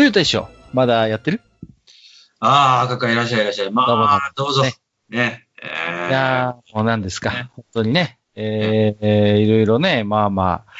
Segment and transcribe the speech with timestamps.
[0.00, 1.40] ゆうたでしょまだやってる？
[2.38, 3.72] ああ、赤かいらっしゃいいらっしゃい。
[3.72, 4.62] まあ、どうぞ。
[4.62, 4.72] ね
[5.08, 5.48] ね。
[5.60, 7.50] えーいやー、もう何ですかね。
[7.56, 8.16] 本当にね。
[8.36, 10.72] えーえーいろいろね、まあまあ、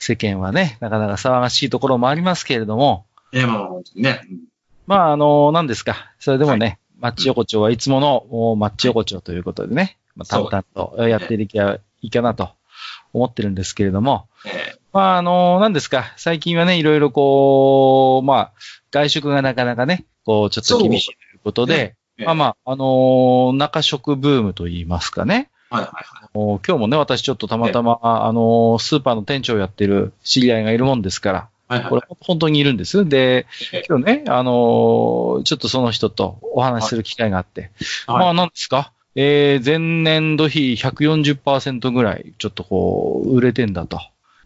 [0.00, 4.20] 世間はね、なかなか騒がしいところもありますけれども、いや、まあ、本当にね。
[4.28, 4.38] うん
[4.88, 6.12] まあ、あの、何ですか。
[6.18, 8.16] それでもね、マッチ横丁はいつもの
[8.50, 10.64] おマッチ横丁ということでね、まあ、淡々
[10.96, 12.50] とやっていけばいいかなと
[13.16, 16.12] 思ってるんですけれども、えまあ、あの、何ですか。
[16.16, 18.52] 最近はね、いろいろこう、まあ、
[18.90, 25.50] 外食がなかなかね、こう、ちょっと厳しいということで、えまあまあ、あのー中食ブームと言いますかね。
[25.68, 26.60] はいはいはい。
[26.66, 33.06] 今日もね、私ちょっとたまたま、あのースーパーの店長をやってる知り合いがいるもんですから、はいはいこれ本当にいるんです。
[33.08, 37.70] でええ、今日ね、あのーちょっとその人とお話しする機会があって、
[38.06, 38.92] はいまあ何ですか？
[39.16, 43.98] えー、前年度比140%ぐらい、ちょっとこう、売れてんだと。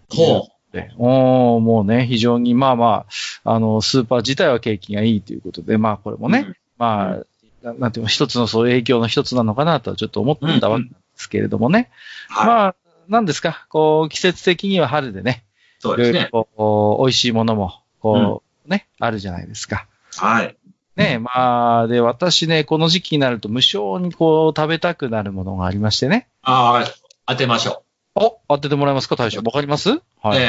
[0.08, 3.06] ほで、おーもうね、非常に、まあま
[3.44, 6.30] あ、あの、スーパー自体は景気がいいということで、まあこれもう。
[6.30, 11.90] ね、まあ、ななんていうの、一つのそういう影響の一つなのかなとはちょっと思ってたわけですけれどもね。
[12.28, 12.46] はい。
[12.46, 12.74] まあ、
[13.08, 15.44] なんですか、こう、季節的には春でね、
[15.80, 16.28] そうですね。
[16.32, 19.88] ろこう、美味しいものも、こう、ね、あるじゃないですか。
[20.16, 20.56] はい。
[21.00, 26.28] ね、まあ、で、私ね、この時期になると無性にこう、食べたくなるものがありましてね。
[26.42, 26.94] ああ。
[27.26, 27.84] 当てましょ
[28.14, 29.40] お、当ててもらえますか、大将。
[29.42, 29.90] わかります？
[29.90, 30.02] う。
[30.22, 30.38] はい。
[30.40, 30.44] え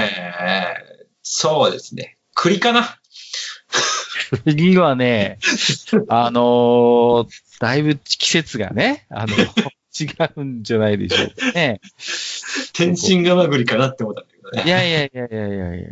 [1.04, 2.18] ー、そうですね。
[2.36, 2.98] 栗かな？
[4.46, 5.38] 次はね、
[6.10, 7.28] あのー
[7.60, 9.36] だいぶ季節がね、あの、
[10.00, 11.80] 違うんじゃないでしょうかね。
[12.74, 14.64] 天津釜栗かなって思ったんだけどね。
[14.66, 15.90] いやいやいやいやいやいや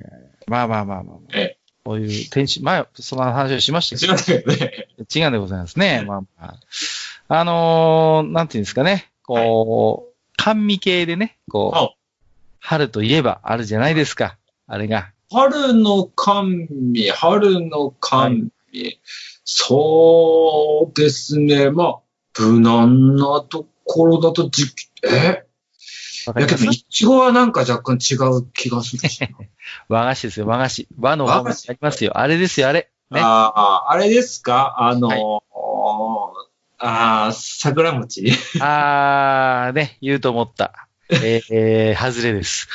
[0.48, 1.38] まあまあまあまあ、まあ。
[1.38, 1.59] え
[1.90, 4.88] こういう天使、前、その話をしましたけどね。
[5.12, 6.04] 違うんでございますね。
[6.06, 6.56] まあまあ。
[7.30, 9.10] あのーなんていうんですかね。
[9.24, 11.90] こう、甘味系でね、こあう、
[12.60, 14.38] 春といえばあるじゃないですか。
[14.68, 15.10] あれが。
[15.32, 19.00] 春の甘味、春の甘味。
[19.44, 21.72] そうですね。
[21.72, 22.00] まあ、
[22.40, 24.66] 無難なところだとじ、
[25.12, 25.44] え？
[26.38, 29.28] いやけど、いちごはなんか若干違う気がするしな。
[29.90, 30.88] 和菓子ですよ、和菓子。
[31.00, 32.18] 和の和菓子子ありますよ。
[32.18, 32.90] あれですよ、あれ。
[33.12, 33.22] ね。
[33.22, 33.26] あ
[33.56, 34.76] あ、あれですか？
[34.78, 35.42] あのーはい
[36.82, 38.32] ああ、桜餅？
[38.62, 40.88] あー、ね、言うと思った。
[41.12, 42.68] えー、えー外れです。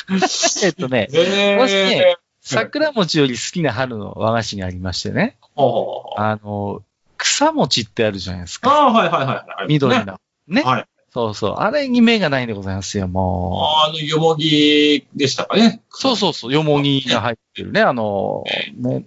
[0.65, 5.39] えっとね、え私ね桜餅より好きな春の和菓子がありましてね。
[5.57, 6.83] あの、
[7.17, 8.71] 草餅ってあるじゃないですか。
[8.71, 9.67] ああ、はいはいはい。
[9.69, 10.21] 緑の。
[10.49, 10.63] ね。
[10.63, 10.87] はい。
[11.15, 11.55] そうそう。
[11.59, 15.81] あれに目がないんでございますよ、もあの、よもぎでしたかね。
[15.89, 15.97] う。
[15.97, 16.53] そうそうそう。
[16.53, 17.81] よもぎが入ってるね。
[17.83, 18.43] あの、
[18.77, 19.05] ね。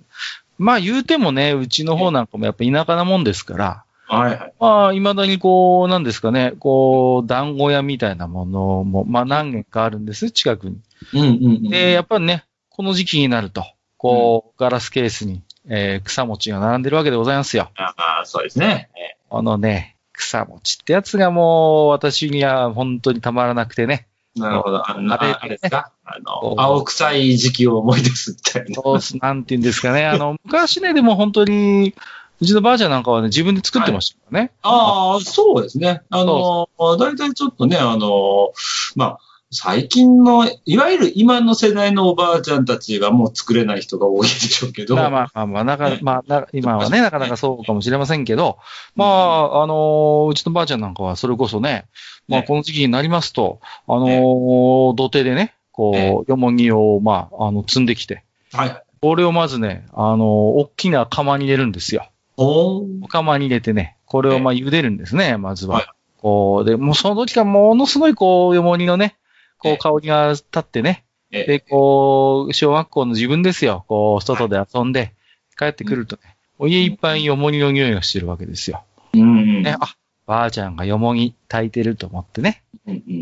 [0.57, 4.53] まあ言うてもね、うちの方なんかもやっぱ田舎なもんですから、はいはい。
[4.57, 10.79] まあ、未だにこう、なんですかね、こう、団子屋みたいなものも、まあ何軒かあるんです、近くに。
[11.13, 11.29] うんうんう
[11.59, 11.69] ん。
[11.69, 13.65] で、やっぱりね、この時期になると、
[13.97, 17.69] こう、ガラスケースに、えー草餅が並んでるわけでございますよ。
[17.75, 18.89] ああ、そうですね。
[18.95, 24.07] えこのね、草餅ってやつがもう、私には本当にたまらなくてね。
[24.35, 24.89] えなるほど。
[24.89, 25.91] あのあれああれですか？
[26.03, 28.81] あの、青臭い時期を思い出すみたいな。
[28.81, 30.05] そうす、なんて言うんですかね。
[30.05, 31.95] あの、 昔ね、でも本当に、
[32.39, 34.51] うちのばあちゃんなんかはね、自分で作ってましたからね。
[34.61, 36.03] ああ、そうですね。
[36.11, 36.69] あの、
[36.99, 38.53] だいたいちょっとね、あの、
[38.95, 39.19] まあ、
[39.49, 44.95] 最近の、いわゆる今の世代のおばあちゃんたちがもう作れない人が多いでしょうけど。
[44.95, 48.57] まあまあまあまあ、なか、まあな、今はね、なかなかそうかもしれませんけど、
[48.95, 51.85] まあ、あの、うちのばあちゃんなんかはそれこそね、
[52.27, 52.47] まあね。
[52.47, 54.19] この時期になりますと、あのね。
[54.19, 58.83] 土手でね、こう、よもぎを、まあ、あの、積んできて、はい。
[59.01, 62.09] これをまずね、あの、大きな釜に入れるんですよ。
[62.35, 63.07] おー。
[63.07, 65.75] 釜に入れてね、これをまあ茹でるんですね、まずは。
[65.75, 65.85] はい。
[66.17, 69.15] こう、で、もうその時からものすごいこう、よもぎのね、
[69.57, 73.85] こえう、香りが立ってね、えで、こう、小学校の自分ですよ。
[73.87, 75.13] こう、外で遊んで、
[75.57, 78.83] 帰ってくるとね、お家いっぱいよもぎの匂いがしてるわけですよ。
[79.13, 79.63] うん。
[79.63, 79.95] ね、あ、
[80.25, 82.63] ばあちゃんがよもぎ炊いてると思ってね。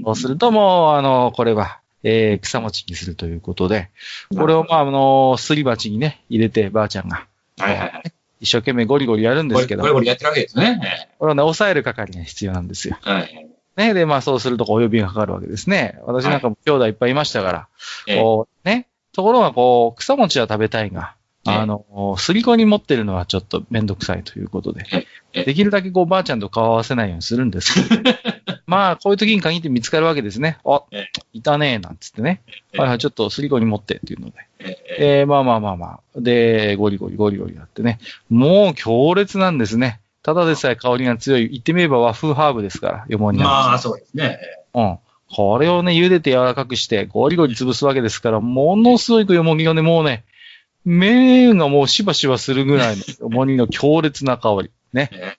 [0.03, 3.89] そうするともう、あの、これは、えー、草餅にするということで、
[4.37, 7.25] これをまあ、あの、すり鉢にね、入れて、ばあちゃんが、
[7.57, 8.03] はいはいはい。
[8.41, 11.09] 一生懸命ゴリゴリやるんですけどこれ、こ、れこれやってるわけですね。
[11.17, 12.97] これをね、抑える係が必要なんですよ。
[13.01, 13.47] はい。
[13.77, 13.93] ね。
[13.93, 15.99] で、まあそうするとこうお呼びがかかるわけですね。
[16.05, 17.67] 私なんかも兄弟いっぱいいましたから。
[18.07, 18.87] ええこう、ね。
[19.13, 21.15] ところがこう、草餅は食べたいが、
[21.47, 28.11] ええあの、すりこに持ってるのはちょっとめんどくさいということでええ、できるだけこう、ばあちゃんと顔合わせないようにするんですけど、
[28.65, 30.57] まあ、こういう時に限って見つかるわけですね。
[30.65, 32.41] あえ、いたねえ、なんつってね。
[32.47, 34.33] ええはいはい、ちょっとすりこに持ってっていうので。
[34.59, 35.99] えええー、まあまあまあまあ。
[36.15, 37.99] で、ゴリゴリゴリゴリやってね。
[38.29, 39.99] もう強烈なんですね。
[40.25, 41.49] ただでさえ香りが強い。
[41.49, 44.39] 言ってみれば和風ハーブですから、よもになるまあ、そうですね。
[44.73, 44.97] うん。
[45.31, 50.25] これをね、茹でて柔らかくして、ゴリゴリ潰すわけですから、ものすごいよもぎがね、もうね、
[50.83, 54.71] 麺がもうしばしばするぐらいの よもぎの強烈な香り。
[54.93, 55.11] ね。
[55.13, 55.35] え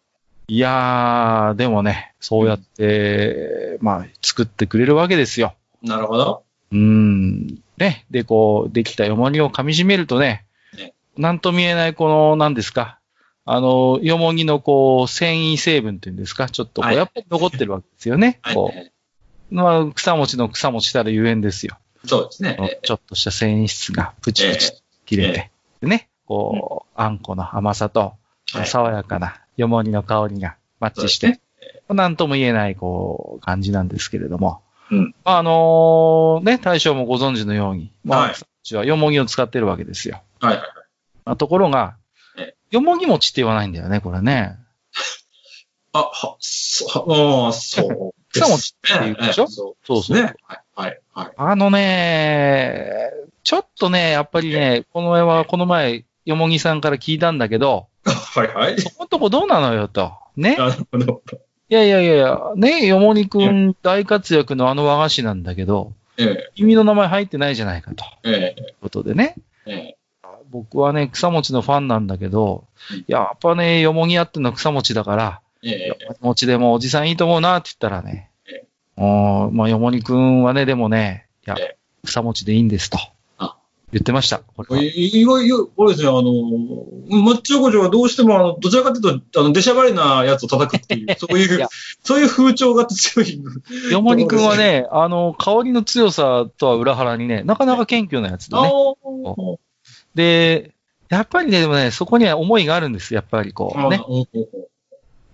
[0.47, 5.57] いやー、でもね、そうやって、まあ、作ってくれるわけですよ。
[5.85, 6.45] えなるほど。
[6.71, 7.59] うーん。
[7.77, 8.07] ね。
[8.13, 10.45] で、こう、できたよもぎを噛み締めるとね
[10.77, 13.01] ね、なんと見えないこの、何ですか。
[13.49, 18.41] あの、よもぎのこう、繊維成分っていうんですか、ちょっとこう、はいやっぱり残ってるわけですよね。
[18.43, 19.55] はいこう。
[19.55, 21.79] まあ、草餅の草餅たらゆえんですよ。
[22.05, 22.57] そうですね。
[22.61, 24.73] えちょっとした繊維質がプチプチ
[25.07, 25.51] 切れて。
[25.81, 28.15] でね、こう、あんこの甘さと、
[28.65, 31.41] 爽やかなよもぎの香りがマッチして、
[31.89, 34.63] なんとも言えない、こう、感じなんですけれども。
[34.91, 40.23] うんまあ、あのね、大将もご存知のように、まあ、はい草餅はよもぎを使ってるわけですよ。
[40.41, 42.06] はいところがえ、
[42.71, 44.57] よもぎ餅って言わないんだよね、これね。
[45.93, 46.87] あ、は、そ、
[47.47, 48.11] ああ、そうですね。
[48.33, 49.43] 草餅って言うでしょ？
[49.43, 50.17] ええそうそうそう。
[50.17, 50.35] ね。
[50.43, 51.33] はい、はい、はい。
[51.37, 53.11] あのね、
[53.45, 58.81] ちょっとね、やっぱりね、この前は、この前、よもぎさんから聞いたんだけど、はい、はい。
[58.81, 60.13] そこのとこどうなのよと。
[60.37, 60.57] ね？
[60.57, 61.23] なるほど。
[61.69, 68.05] いやいやいやいや、ね、よもぎくん大活躍のあの和菓子なんだけど、ええ、君の名前入ってないじゃないかと。
[68.25, 69.35] ええ、いうことでね。
[69.67, 69.97] ええ。
[70.51, 78.65] 僕はね、草餅のファンなんだけどうん、やっぱね、よもぎあっての草餅だから、ええ餅でもおじさんいいと思うなって言ったらねえ、
[78.97, 82.99] おーまあ、よもぎくんはね、でもね、いやえ、草餅でいいんですと
[83.39, 83.57] あ。
[83.93, 84.39] 言ってました。
[84.39, 91.69] これは意外、意外、これですね、あの、マッチ横丁はどうしても、あの、どちらかというと、あの、出しゃばりなやつを叩くっていう、 そういいうや、
[92.03, 93.43] そういう風潮が強い。
[93.91, 98.69] よもぎくんはね、あの、香りの強さとは裏腹にね、なかなか謙虚なやつであね。
[98.69, 99.59] ー
[100.17, 100.73] で、
[101.09, 103.15] やっぱりね、でもね、そこには思いがあるんです。
[103.15, 104.01] やっぱりこうね。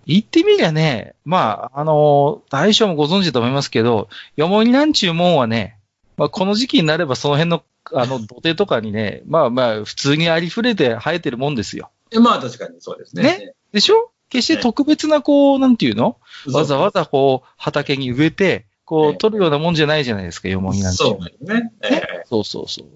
[0.05, 5.79] 言ってみりゃね、まあ、あの、大将もご存知だと思いますけど、よもぎなんちゅうもんはね、
[6.17, 7.63] まあ、この時期になればその辺の、
[7.93, 11.89] あの、 土手とかにね、まあまあ、普通にありふれて生えてるもんですよ。
[12.11, 13.23] えまあ確かにそうですね。
[13.23, 13.53] ね？
[13.71, 14.11] でしょ？
[14.29, 16.17] 決して特別な、こう、なんていうの？
[16.51, 21.23] わざわざこう、畑に植えて、こええう、取るようなもんじゃないじゃないですか、よもぎなんてそう。
[21.23, 21.71] ですね。
[21.81, 22.87] ええそうそうそう。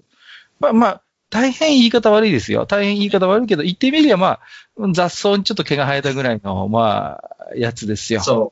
[0.60, 2.66] まあまあ、大変言い方悪いですよ。
[2.66, 4.40] 大変言い方悪いけど、言ってみりゃまあ、
[4.92, 8.20] 雑草にちょっと毛が生えたぐらいの、まあ、やつですよ。
[8.20, 8.50] そ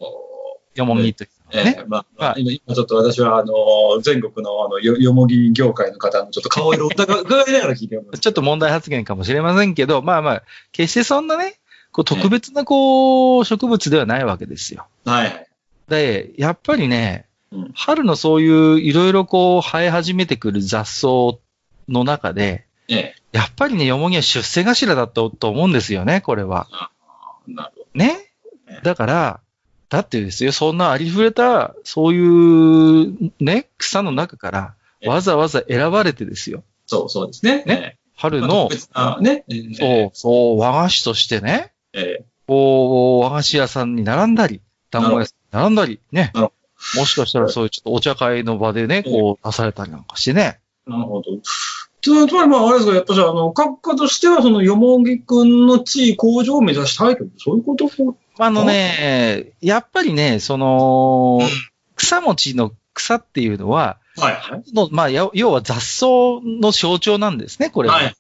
[0.74, 0.78] う。
[0.78, 1.76] よもぎというね。
[1.78, 3.54] ええまあ、まあは今、今ちょっと私は、あの、
[4.02, 8.18] 全国の、あの、よ、よもぎ業界の方のちょっと顔色を伺伺いながら聞いてます。
[8.18, 10.42] ちょっと問題発言かもしれませんけど、まあまあ、
[10.72, 11.54] 決してそんなね、
[11.92, 14.86] こう特別なこう、植物ではないわけですよ。
[15.06, 15.46] はいはい。
[15.88, 21.38] で、やっぱりねうん、春のそういういろいろこう生え始めてくる雑草
[21.88, 23.14] の中で、ええ。
[23.32, 26.68] やっぱりね、よもぎは出世頭だったと思うんですよね、これは。
[27.46, 28.16] なるほね？
[28.68, 29.40] ええだから、
[29.88, 36.58] だってですよ、そんなありふれた、そういうね、草の中から、ええわざわざ選ばれてですよ。
[36.58, 36.64] ど。
[36.86, 37.64] そう、そうですね。
[37.64, 37.98] ね？
[38.16, 38.46] 春ええ。
[38.46, 39.44] の、あね。
[39.48, 42.24] ええそう、そう、和菓子としてね、ええ。
[42.46, 46.32] こう、和菓子屋さんに並んだり、団子屋さんに並んだり、ね。
[46.96, 50.60] もしかしたらそういうちょっとお茶会の場でね、こう出されたりなんかしてね。
[50.86, 51.30] なるほど。
[52.02, 57.88] つまり、つまあ、あれですか、やっぱし、あの、閣下としては、その、よもぎくんの地位向上を目指したいとそういうこと
[58.38, 61.40] あのね、やっぱりね、その、
[61.96, 64.72] 草餅の草っていうのは、はい、はい。
[64.72, 66.06] のまあ、や要は雑草
[66.44, 67.96] の象徴なんですね、これは。
[67.96, 68.14] はい。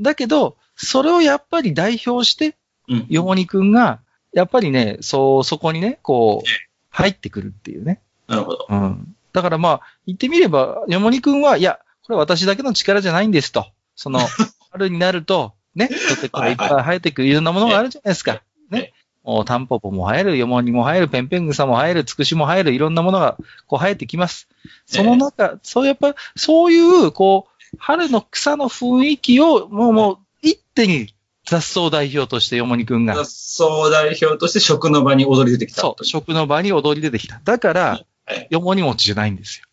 [0.00, 2.56] だけど、それをやっぱり代表して、
[2.88, 3.06] うん。
[3.08, 4.00] よもにくんが、
[4.32, 6.48] やっぱりね、そう、そこにね、こう、
[6.90, 8.00] 入ってくるっていうね。
[8.28, 8.66] なるほど。
[8.68, 9.16] うん。
[9.32, 13.66] だからまあ、言ってみれば、よもにくんは、いや、これ私だけの力じゃないんですと。
[13.96, 14.20] その、
[14.70, 18.32] 春になると、ね、土手からいっぱい生えてくるいろんなものがあるじゃないですか。
[18.32, 18.40] え
[18.72, 18.92] えね。
[19.24, 23.36] もう、タンポポも生える、よもにも生える、ペンペン草も生える、つくしも生える、いろんなものが、
[23.66, 24.46] こう生えてきます。
[24.86, 31.12] その中、そうやっぱ、そういう、こう、春の草の雰囲気を、もう、もう、一手に
[31.44, 37.40] 雑草代表としてよもにくんが、総代表として食の場に踊り出てきたそう、食の場に踊り出てきた。
[37.44, 38.06] だから、はい
[38.50, 39.66] よもに餅じゃないんですよ。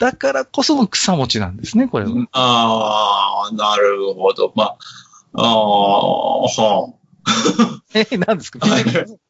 [0.00, 2.10] だからこその草餅なんですね、これは。
[2.32, 4.52] ああ、なるほど。
[4.56, 4.78] まあ、
[5.34, 6.92] ああ、は
[7.94, 8.60] え、何ですか？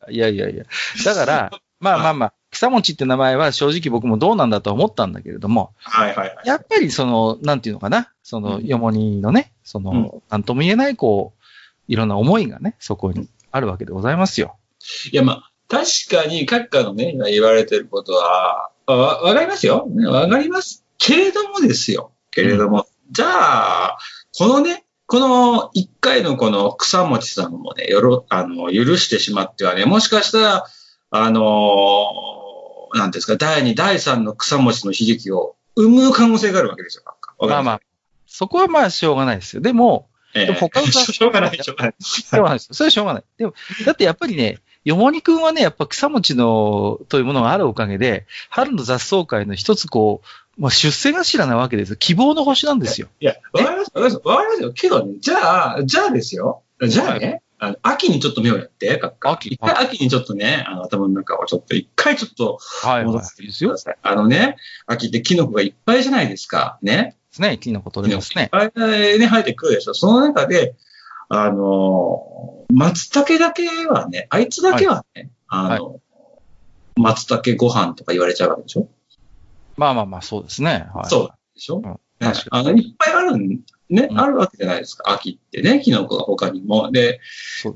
[0.09, 0.65] いやいやいや。
[1.05, 1.50] だから、
[1.81, 6.47] まあまあまあ、草餅って名前は正直僕もどうなんだと思ったんだけれども、はいはいはい。
[6.47, 11.43] やっぱりその、なんていうのかな、その、うんよもにのね、そうんの、なんとも言えない、こう、
[11.89, 14.57] いろんな思いがね、そこにあるわけでございますよ。
[15.12, 19.87] いや、まあ、確かに、閣下のね、今言われてることは、わ、わかりますよ。
[19.88, 20.85] ねわかります。
[20.99, 22.12] けれどもですよ。
[22.30, 23.99] けれども、じゃあ、
[24.37, 30.66] このね、この一回のこの草餅さんもね、よろ、あの、許してしまってはね、もしかしたら、
[31.11, 37.04] あのーなんですか、第二、第三の草餅の悲劇を生む可能性があるわけですよ、
[37.38, 37.80] まあまあ、
[38.26, 39.62] そこはまあしょうがないですよ。
[39.62, 41.94] でも、ええでも他のしょうがない、しょうがない。
[42.00, 42.75] しょうがないですよ。
[42.75, 43.25] それはしょうがない。
[43.37, 43.54] でも、
[43.85, 51.96] だってやっぱりね、よもにくんはね、やっぱ草餅の、というものがあるおかげで、春の雑草会の一つこう、まあ、出世頭なわけですよ。
[51.96, 53.08] 希望の星なんですよ。
[53.20, 54.72] いや、わかります、わかります、わかりますよ。
[54.72, 56.62] けどね、じゃあ、じゃあですよ。
[56.87, 59.30] じゃあね、あの秋にちょっと目をやって、閣下。
[59.32, 63.99] 秋一回秋にちょっとね、あの頭の中をちょっと、一回ちょっとはいは戻してください。
[64.02, 64.56] あのね、
[64.87, 66.78] 秋ってキノコがいっぱいじゃないですか。
[66.80, 67.16] ね。
[67.30, 67.58] すね。
[67.58, 68.44] キノコ取れますね。
[68.44, 68.72] いっぱい
[69.18, 69.94] ね、生えてくるでしょ。
[69.94, 70.75] その中で、
[71.32, 76.00] あの、松茸だけはね、あいつだけはね、あの、
[76.96, 78.88] 松茸ご飯とか言われちゃうわけでしょ？
[79.76, 80.88] まあまあまあ、そうですね。
[80.92, 83.60] はい、そうでしょ、んね確かあの、いっぱいあるん、
[83.90, 85.10] ね、うんあるわけじゃないですか。
[85.12, 86.90] 秋ってね、キノコが他にも。
[86.90, 87.20] で、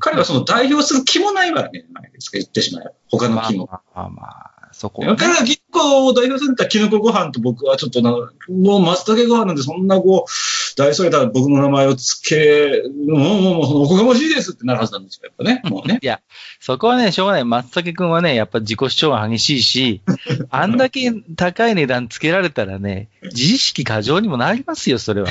[0.00, 2.90] 彼はその代表する気もないわけじゃないですか、言ってしまえば。
[3.08, 3.73] 他のまあキノコ。
[3.73, 10.31] まあまあまあ、そこね、彼がキノコを代表するキノコご飯と僕はちょっとな、もう松茸ご飯なんでそんなこう、
[10.76, 15.62] 大それた僕の名前をつけ、もうもうもう、おこがましいですってなるはずなんですよ、やっぱね。
[15.64, 15.99] もうね。
[16.02, 16.21] いや、
[16.61, 17.45] そこはね、しょうがない。
[17.45, 20.02] 松茸くんはね、やっぱ自己主張が激しいし、
[20.50, 25.28] あんだけ高い値段つけられたらね、自意識過剰にもなりますよ、それは。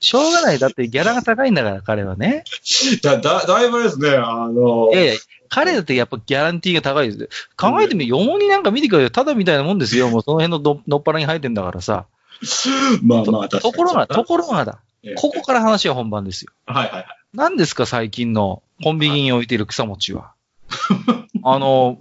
[0.00, 0.58] しょうがない。
[0.58, 2.44] だってギャラが高いんだから、彼はね。
[3.02, 5.12] だ、だ、だいぶですね、あのい、やいや、
[5.48, 7.28] 彼だってやっぱギャランティーが高いですよ。
[7.56, 9.10] 考えてみ、よもになんか見てくれよ。
[9.10, 10.08] ただみたいなもんですよ。
[10.10, 12.06] もうその辺のどのっぱらに生えてんだからさ。
[13.02, 13.72] まあまあ、確かに。
[13.72, 14.78] ところが、ところがだ。
[15.02, 16.52] ええここから話は本番ですよ。
[16.66, 17.06] はいはいはい。
[17.32, 20.32] 何ですか、最近のコンビニに置いている草餅は。
[21.44, 21.98] あの、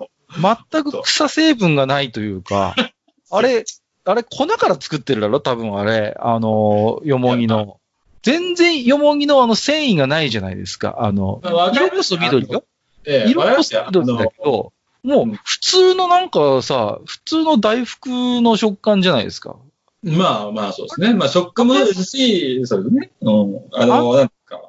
[0.72, 2.76] 全く草成分がないというか、
[3.32, 3.66] あれ、
[4.06, 5.40] あれ粉から作ってるだろ？
[5.40, 6.16] 多分あれ。
[6.20, 7.80] あの、よもぎの。
[8.24, 10.98] 全然よもぎのあの繊維がないじゃないですか。
[11.00, 11.42] あの、
[11.74, 12.64] 色こそ緑よ。
[13.08, 14.74] ええ色こそ緑だけど、
[15.04, 18.10] もう普通のなんかさ、普通の大福
[18.42, 19.56] の食感じゃないですか。
[20.04, 21.14] まあまあそうですね。
[21.14, 23.12] まあ食感もですし、そうですね。
[23.22, 23.62] うん。
[23.74, 24.62] あの、なんか、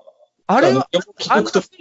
[0.46, 0.88] あれは、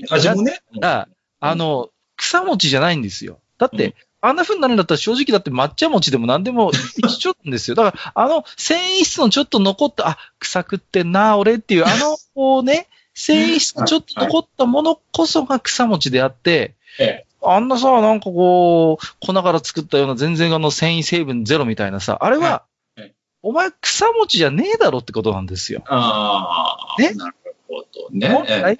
[0.09, 0.61] 味もね。
[0.81, 1.07] あ
[1.39, 3.39] あの、草餅じゃないんですよ。
[3.57, 7.75] だって、うんあんな風になるんだったら正直だって抹茶餅でも何でも 一緒なんですよ。
[7.75, 17.25] だから、あの繊維質のちょっと残った、あ、草食ってんな、俺っていう、あの、こうね、繊維質のちょっと残ったものこそが草餅であって、ええ。
[17.41, 22.63] あんなさ、なんかこう、粉から作ったような全然あの繊維成分ゼロみたいなさ、あれは
[23.41, 25.81] お前草餅じゃねえだろってことなんですよ。
[25.87, 27.01] ああ。
[27.01, 27.11] ね？
[27.13, 27.35] なる
[27.67, 28.77] ほどね。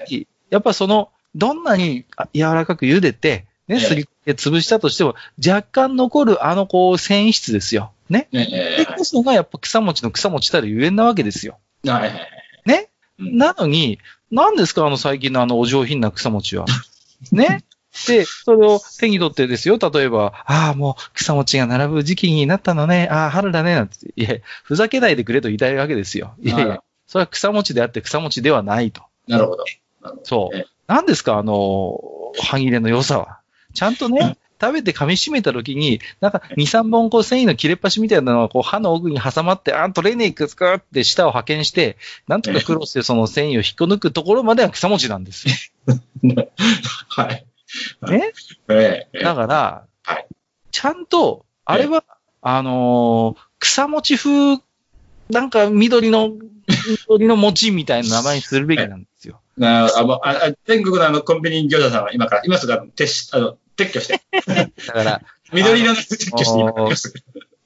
[0.50, 5.16] やっぱその、どんなにあ柔らかく茹でて、ね、ええすりで潰したとしても、
[5.46, 7.92] 若干残るあのこう繊維質ですよ。
[8.10, 8.28] ね？
[8.34, 11.58] ええでこそがやっぱ草餅の草餅たるゆえんなわけですよ。
[11.86, 12.20] はいはいはい。
[12.66, 12.90] ね？
[13.20, 14.00] うんなのに、
[14.32, 16.66] 何ですかあの最近のあのお上品な草餅は。
[17.32, 17.64] ね？
[18.08, 19.80] で、それを手に取ってですよ。
[19.80, 23.08] 例えば、ああ、もう草餅が並ぶ時期になったのね。
[23.10, 23.74] ああ、春だね。
[23.74, 24.14] なんて。
[24.16, 26.36] いや、ふざけないでくれと言いたいわけですよ。
[26.40, 29.02] いやいはいや、それは草餅であって草餅ではないと。
[29.28, 29.66] なるほど。
[30.02, 30.66] ほどそうええ。
[30.88, 32.00] 何ですかあの、
[32.40, 33.40] 歯切れの良さは。
[33.74, 41.98] ちゃんとね、食べて噛み締めた時に、なんか2、3本こう繊維の切れっ端みたいなのがこう歯の奥に挟まって、あん取れねえくつかって舌を派遣して、
[42.28, 45.54] なんとか苦労してその繊維を引っこ抜くところまでは草餅なんですよ。
[47.10, 47.46] はい。
[48.10, 48.32] ね？
[48.70, 49.24] ええ。
[49.24, 50.28] だから、はい
[50.72, 52.04] ちゃんと、あれは、
[52.42, 54.62] あのー草餅風、
[55.32, 56.32] なんか緑の、
[57.08, 59.42] 緑の餅みたいな名前にするべきなんですよ。
[59.58, 64.22] なあ、もうああ全国のあの、コンビニ業者さんは今から、今すぐあの撤し、あの、撤去して。
[64.88, 65.22] だから、
[65.54, 66.44] 緑色の撤去
[66.96, 67.20] して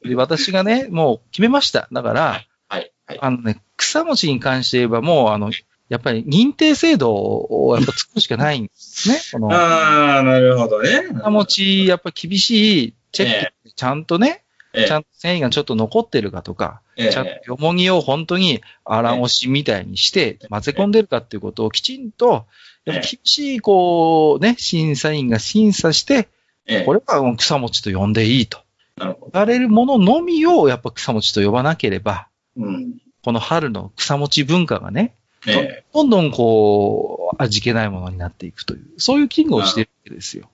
[0.03, 1.87] 今私がね、もう決めました。
[1.91, 2.91] だから、はい。
[3.05, 3.19] はい。
[3.21, 5.51] あのね、草餅に関して言えばもう、あの、
[5.89, 9.19] やっぱり認定制度をやっぱ作るしかないんですね。
[9.33, 11.03] この、ああ、なるほどね。
[11.17, 22.45] 草餅、やっぱ厳しいチェック、ちゃんとね、ええちゃんと繊維がちょっと残ってるかとか、ええちゃんとよもぎを本当に荒押しみたいにして混ぜ込んでるかっていうことをきちんと、
[22.85, 26.29] 厳しい、こう、ね、審査員が審査して、
[26.67, 28.59] ええこれは草餅と呼んでいいと。
[28.97, 29.31] なるほど。
[29.33, 32.93] 言われるもののみをやっぱ草餅と呼ばなければ、うん。
[33.23, 35.15] この春の草餅文化がね、
[35.47, 40.49] ええどんどんこう、味気ないものになっていくという、そういう危惧をしてるわけですよ。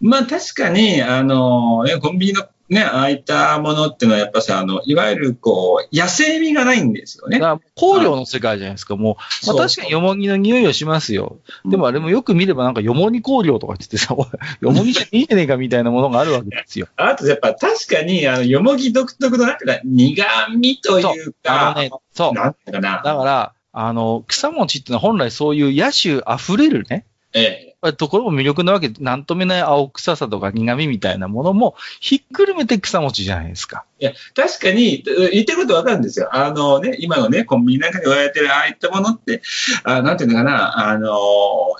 [0.00, 7.38] まあ確かに、あの、ね、コンビニのね、ああいったものっていうのはやっぱさ、あの、いわゆるこう、野生味がないんですよね。
[7.38, 9.14] だから香料の世界じゃないですか、もう。
[9.14, 11.38] まあそう確かによもぎの匂いはしますよ。
[11.64, 16.88] でもあれもよく見ればなんかよもぎ香料とか言ってさ、よもぎじゃねえじゃねえかみたいなものがあるわけですよ。
[16.96, 20.24] あとやっぱ確かに、あの、よもぎ独特のなんか苦
[20.56, 22.32] 味というか、あのね、そう。
[22.34, 23.00] なんていうかな。
[23.02, 27.67] だから、あの、草餅っていうのは本来そういう野種溢れるね、ええ。
[27.96, 33.84] ところも魅力なわけで、なんともない青臭さとか苦味みたいなものもひっくるめて草餅じゃないですか。
[34.00, 36.28] いや、確かに、言ってることわかるんですよ。
[36.32, 39.42] あのね、今のね、コンビニなんかに売られてるああいったものって、
[39.84, 41.12] あなんていうのかな、あの、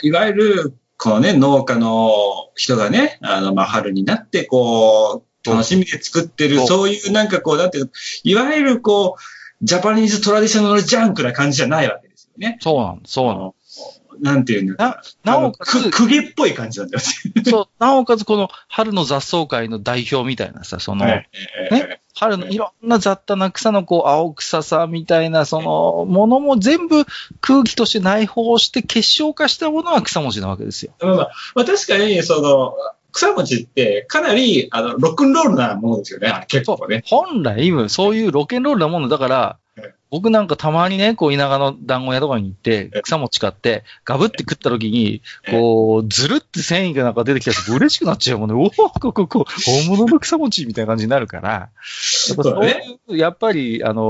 [0.02, 7.90] いわゆる、このね、農家の人がね、あの、まあ、春になって、こう、楽しみで作ってる、そういうなんかこう、なんていうの
[8.24, 12.58] いわゆるこう、ジャパニーズトラディショナルジャンクな感じじゃないわけですよね。
[12.60, 13.52] そうなんそうなん
[14.20, 15.40] なんていうんだかな、な。
[15.40, 17.00] なおかつく、げっぽい感じなんだよ
[17.44, 21.28] そう、なおかつこの春の雑草界の代表みたいなさ、その、ね。
[21.70, 22.00] ね？
[22.14, 27.04] 春のいろんな雑多な草のこう青臭さみたいなそのものも全部
[27.40, 30.92] 空気として内包して結晶化したものが草餅なわけですよ。
[31.00, 32.74] まあまあ、まあ確かに、その、
[33.12, 37.02] 草餅ってかなり、あの、ロックンロールなものですよね、結構ね。
[37.06, 39.67] 本来、そういうロケンロールなものだからええ、
[40.10, 48.54] 僕なんかたまにね、こう田舎の団子屋とかに行ってえ、草餅買って、ガブって食った時に、こう、ずるって繊維がなんか出てきたら嬉しくなっちゃうもんね。
[48.56, 51.68] おお、ここ、こう、本物の草餅みたいな感じになるから、や
[52.32, 52.66] っぱそう。
[52.66, 52.72] い
[53.08, 54.02] う、やっぱり、あの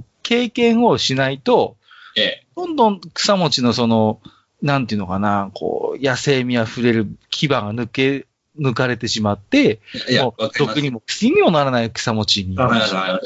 [0.00, 1.76] ー経験をしないと、
[2.16, 2.46] ええ。
[2.54, 4.20] どんどん草餅のその、
[4.62, 8.26] なんていうのかな、こう、野生味あふれる牙が抜け、
[8.60, 12.56] 抜かれてしまって、いや、毒にも薬にもならない草餅に。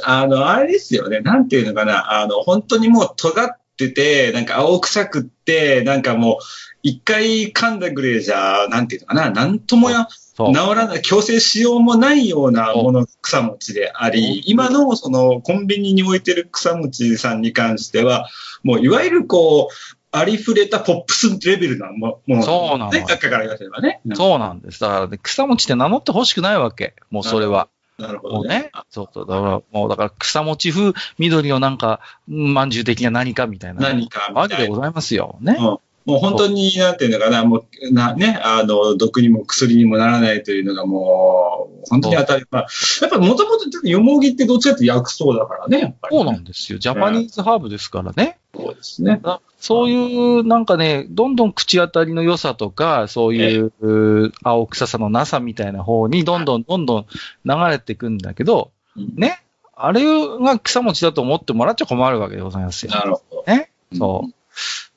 [0.04, 1.20] あの、あれですよね。
[1.20, 2.20] なんていうのかな。
[2.20, 6.36] あの、本当にもう尖ってて、なんか青臭くって、なんかもう、
[6.82, 9.30] 一回噛んだぐらいじゃ、なんていうのかな。
[9.30, 18.28] なんともや、治らない、強制しようもないようなもの、草餅であり、今のそのコンビニに置いてる草餅さんに関しては、
[18.62, 22.42] もういわゆるこう、ありふれたポップスレベルなももの。
[22.44, 24.00] そうなのね、学科から言わせればね。
[24.14, 24.80] そうなんです。
[24.80, 26.94] だからね、草餅って名乗ってほしくないわけ。
[27.10, 27.68] もうそれは。
[27.98, 28.70] なるほどねもうね。。
[28.90, 29.26] そうそう。
[29.26, 33.80] だから、もうだから草餅風緑のなんか、うんまんじゅう的な何かみたいな。
[33.80, 34.40] 何かみたいな。
[34.40, 35.36] わけでございますよ。
[35.40, 35.54] ね。
[35.54, 42.62] もうもう本当に、なんていうのかな、もう、な、ね、あの、毒にも薬にもならないというのがもう、本当に当たり前。
[42.62, 46.78] やっぱもともと、よもぎってどっちかって薬草だからね、やっぱり、そうなんですよ。
[46.78, 48.38] ジャパニーズハーブですからね。
[48.54, 49.18] そうですね。
[49.22, 57.06] だそういう、なんかね、どんどん口当たりの良さとか、そういう、う青臭さのなさみたいな方に、どんどんどんどん
[57.46, 59.40] 流れていくんだけど、うんね。
[59.74, 60.04] あれ
[60.38, 62.92] が草餅だと思ってもらっちゃ困るわけでございますよ。
[62.92, 63.44] なるほど。
[63.46, 63.70] ね。
[63.96, 64.34] そう。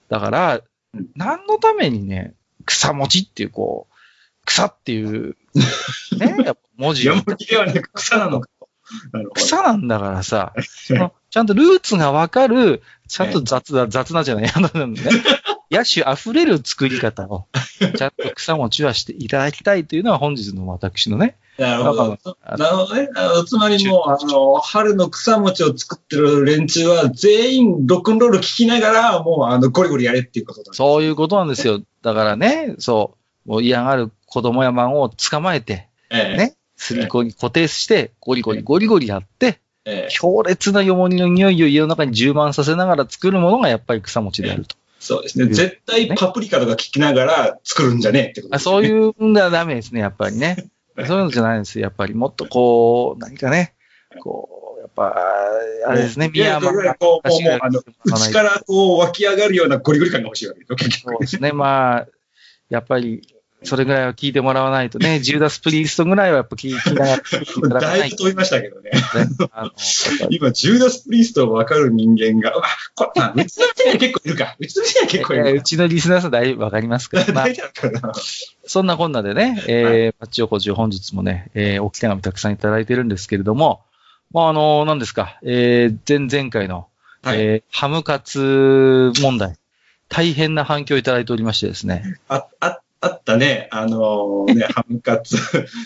[0.09, 0.61] だから
[0.93, 2.33] うん、何のためにね、
[2.65, 3.95] 草餅っていう、こう、
[4.45, 5.35] 草っていう、
[6.17, 8.49] ね、やっぱ文字よもぎではなく草なのか。
[9.33, 10.53] 草なんだからさ、
[11.29, 15.01] ちゃんとルーツがわかる、ちゃんと雑だ、雑なじゃない、あのね、
[15.69, 17.47] 野手溢れる作り方を、
[17.79, 22.17] ちゃんと草餅はしていただきたいというのは本日の私のね、なるほど。
[22.43, 23.09] あなるほどね。
[23.47, 30.73] つまりもう、あの、春の草餅を作ってる連中は全員ロックンロール聞きながら、もう、あの、ゴリゴリやれっていうことだ。
[30.73, 31.81] そういうことなんですよ。
[32.03, 44.75] だからね、そう、もう嫌がる子供や孫を捕まえて、ええね、すりこに固定して、ゴリゴリゴリゴリやって、ええ強烈なよもぎの匂いを家の中に充満させながら作るものがやっぱり草餅であると。
[44.99, 45.45] そうですね。
[45.45, 48.71] 絶対パプリカとか聞きながら作るんじゃねえってことあですね。
[48.73, 50.67] そういうのはダメですね、やっぱりね。
[51.05, 51.83] そういうのじゃないんですよ。
[51.83, 53.75] やっぱりもっとこう、何かね、
[54.19, 55.15] こう、やっぱ、
[55.87, 58.55] あれですね、宮いやこう、もう、もう、あの、内から。
[58.55, 61.11] らこう湧き上がるようなゴリゴリ感が欲しいわけですよ、結局。
[61.11, 62.07] そうですね、まあ、
[62.69, 63.21] やっぱり、
[63.63, 68.91] それぐらいは聞いてもらわないとね、 ジューダス・プリーストぐらいはやっぱ聞聞きながら聞いていただかないいぶ飛びましたけどね。
[70.29, 74.55] 今、ジューダス・プリーストを分かる人間が、うわこあ、うちの店 には結構いるか。
[74.59, 77.33] うちの店には結構いえーうるちのリスナーさん大わかりますかか。
[77.33, 77.47] まあ。
[78.65, 83.81] そんなこんなでね、えー、パッチ横丁本日もね、えー、おき手紙たくさんいただいてるんですけれども、
[84.31, 86.87] まあ、あの、何ですか、えー、前々回の、
[87.23, 89.57] はいえー、ハムカツ問題、
[90.09, 92.17] 大変な反響をいただいておりましてですね。
[92.27, 93.67] あ、あ、あったね。
[93.71, 95.37] あのね、 ハムカツ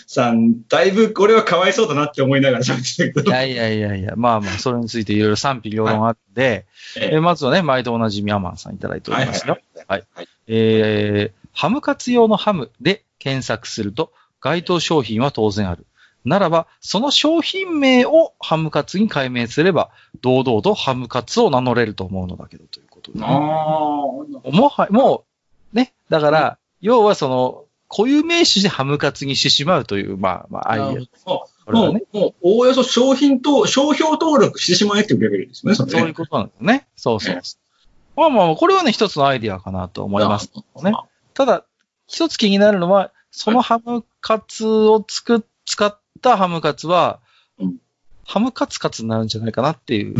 [0.06, 3.30] さん、だいぶこれはかわいそうだなって思いながら喋ってたけど。
[3.30, 9.58] いやいやいやいや、まあまあ、それについていろいろ賛否両論あって、ええーまずはね、毎度おなじみアマンさんいただいておりますよ。
[9.86, 15.86] はいはいえー、ハムカツ用のハムで検索すると、該当商品は当然ある。
[16.24, 25.24] ならば、その商品名をハムカツに改名すれば、堂々とハムカツを名乗れると思うのだけど、ということで、ああ、もは、も
[25.72, 31.28] う、ね、だから、要はその、固有名詞でハムカツにしてしまうという、まあ、まあ、アイデア。
[31.30, 36.88] もこう、ね、もう、もうおおよそ商品と、商標登録してしまえっていうレベルですよね、それねそういうことなんですね。
[36.96, 37.40] そうそう。
[38.16, 40.50] まあまあ、これはね、一つのアイデアかなと思います。
[40.82, 40.92] ね
[41.34, 41.64] ただ、
[42.06, 47.20] 一つ気になるのは、そのハムカツをつく、使ったハムカツは、
[47.58, 47.76] うん
[48.24, 50.14] ハムカツカツになるんじゃないかなっていう。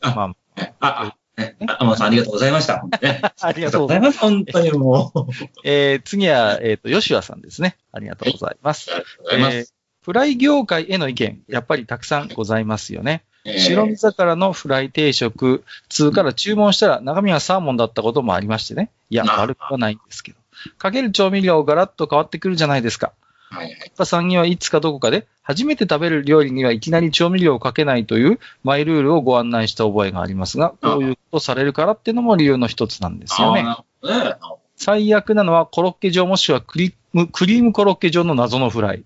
[0.00, 0.34] あま
[0.80, 2.84] あ、あ、天野さんありがとうございました。
[3.22, 4.18] あ、ありがとうございます。
[4.18, 5.26] 本当にもう。
[5.64, 7.76] えー、次は、えっ、と、ヨシュアさんですね。
[7.92, 8.90] ありがとうございます。
[8.90, 9.56] ありがとうございます。
[9.56, 13.22] えーフライ業界への意見、やっぱりたくさんございますよね。
[13.44, 18.90] えー白身魚のフライ定食2から注文したら中身がサーモンだったこともありましてね。
[19.10, 20.38] いや、あ悪くはないんですけど。
[20.78, 23.12] かける調味料がガラッと変わってくるじゃないですか。
[23.50, 23.92] はいはい。
[23.96, 33.64] パさんにはいつかどこかで、初めて食べる料理にはいきなり調味料をかけないというマイルールをご案内した覚えがありますが、こういうことされるからっていうのも理由の一つなんですよね。
[34.76, 39.04] 最悪なのはコロッケ状もしくはクリーム、クリームコロッケ状の謎のフライ。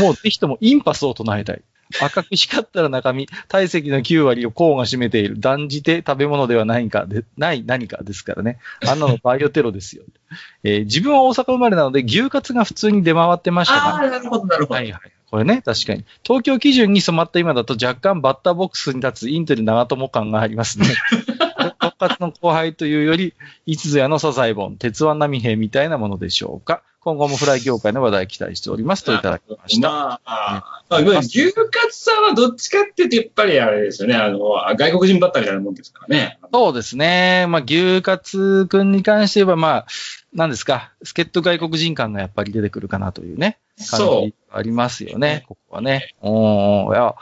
[0.00, 1.62] もうぜひともインパスを唱えたい。
[2.02, 5.40] 赤く光ったら中身、体積の9割を甲が占めている。
[5.40, 8.58] 断じて食べ物ではないかで、ない何かですからね。
[8.86, 10.04] あんなのバイオテロですよ。
[10.64, 14.74] えー自分は大阪生まれなので牛カツが普通に出回ってましたが、ああ、なるほど、なるほど。
[14.74, 15.00] はいはい。
[15.30, 16.04] これね、確かに。
[16.22, 20.86] 東京基準に染まった今だと若干バッターボックスに立つインテル長友感がありますね。
[21.80, 23.34] 特活の後輩というより、
[23.66, 26.82] いつぞやのサザエボン、鉄腕波平みたいなものでしょうか。
[27.04, 29.88] 今後もフライ業界の話題期待しておりますといただきました。
[29.90, 34.38] まあ、まあ、牛カツさんはどっちかっていうと、やっぱりあれですよね、あの、
[34.76, 36.38] 外国人バッターみたいなもんですからね。
[36.50, 37.44] そうですね。
[37.48, 39.86] まあ、牛カツくんに関して言えば、まあ、
[40.32, 44.34] 何ですか、助っ人外国人感がやっぱり出てくるかなというね、感そうじ。
[44.50, 46.14] ありますよね、ここはね。
[46.22, 47.14] おーいや、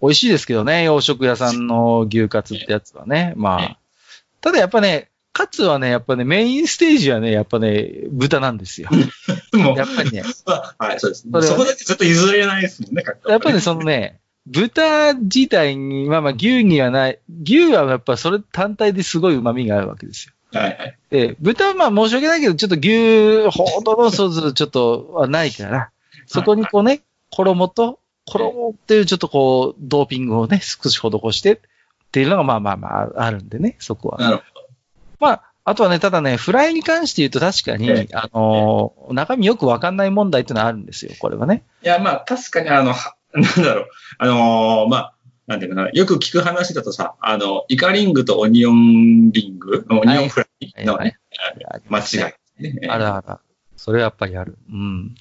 [0.00, 3.34] 美味しいですけどね、洋食屋さんの牛カツってやつはね。
[3.36, 3.78] まあ。
[4.40, 8.88] ただやっぱね、カツはね、やっぱね、メインステージはね、やっぱね、豚なんですよ。
[9.54, 11.28] もうやっぱりね、ま あはい、そうです。
[11.42, 20.32] そこだけずっと譲れないですもんね、やっぱりね、そのね、豚自体に、まあまあ牛にはない、牛はやっぱそれ単体ですごい旨味があるわけですよ。
[20.58, 20.98] はいはい。
[21.10, 25.90] で、豚はまあ申し訳ないけど、ちょっと牛ほどのソースちょっとはないから、
[26.26, 31.58] そこにこうね、衣と、衣っていうちょっとこう、ドーピングをね、少し施してっ
[32.10, 34.18] ていうのがまあまあまああるんでね、そこは。
[34.18, 34.57] なるほ
[35.20, 41.64] まあ、あとはね、ただね、フライに関して言うと確かにええ、あのー中身よくわかんない問題っていうのはあるんですよ、これはね。
[41.82, 41.90] ど。
[41.90, 45.14] いや、まあ、確かにあの、は なんだろう、あのーまあ、
[45.46, 51.18] なんていうかな、よく聞く話だとさ、あの、イカリングとオニオンリング、オニオンフライのね、
[51.88, 52.02] 間違
[52.60, 52.88] い、ね。
[52.88, 53.38] あるある。
[53.76, 54.58] それはやっぱりある。
[54.70, 55.14] うん。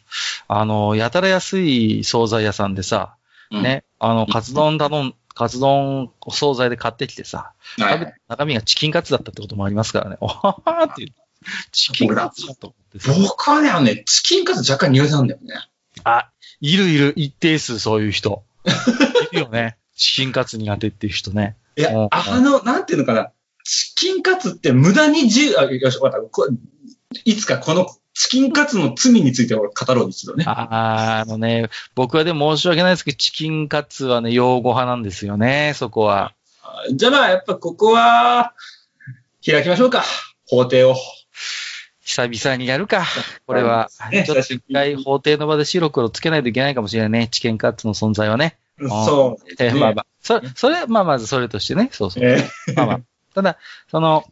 [0.48, 3.16] あの、やたら安い惣菜屋さんでさ、
[3.52, 3.64] うん。
[3.64, 10.18] ね、あの、カツ丼頼ん、カツ丼惣菜で買ってきてさ、はい中身がチキンカツだったってこともありますからね。
[10.22, 11.14] おははっていう。
[11.72, 13.14] チキンカツだと思ってさ。
[13.22, 15.54] 僕はね、あのね、チキンカツ若干苦手なんだよね。
[16.04, 18.44] あ、いるいる、一定数そういう人。
[19.32, 19.78] いるよね。
[19.96, 21.56] チキンカツ苦手っていう人ね。
[21.78, 23.32] いやうん、あの、なんていうのかな、
[23.64, 26.30] チキンカツって無駄にじゅあ、よし、わかった。
[26.30, 26.50] こ
[27.26, 27.88] いつかこの
[28.20, 30.44] チキンカツの罪について語ろうですよね。
[30.48, 36.34] あーあのね、僕はでも申し訳ないですけど、チキンカツはね、用語派なんですよね、そこは。
[36.92, 38.54] じゃあまあ、やっぱここは、
[39.46, 40.04] 開きましょうか。
[40.48, 40.96] 法廷を。
[42.02, 43.06] 久々にやるか。
[43.46, 43.88] これは。
[44.12, 47.28] ねちょっと一回法廷の場で白黒つけないといけないかもしれないね。
[47.28, 48.58] チキンカツの存在はね。
[48.80, 49.56] そうね。
[49.60, 50.06] え ーまあまあ。
[50.22, 51.90] それ、それ、まあまずそれとしてね。
[51.92, 52.24] そうそう。
[52.26, 53.02] えまあまあ。
[53.36, 53.58] ただ、
[53.92, 54.26] その、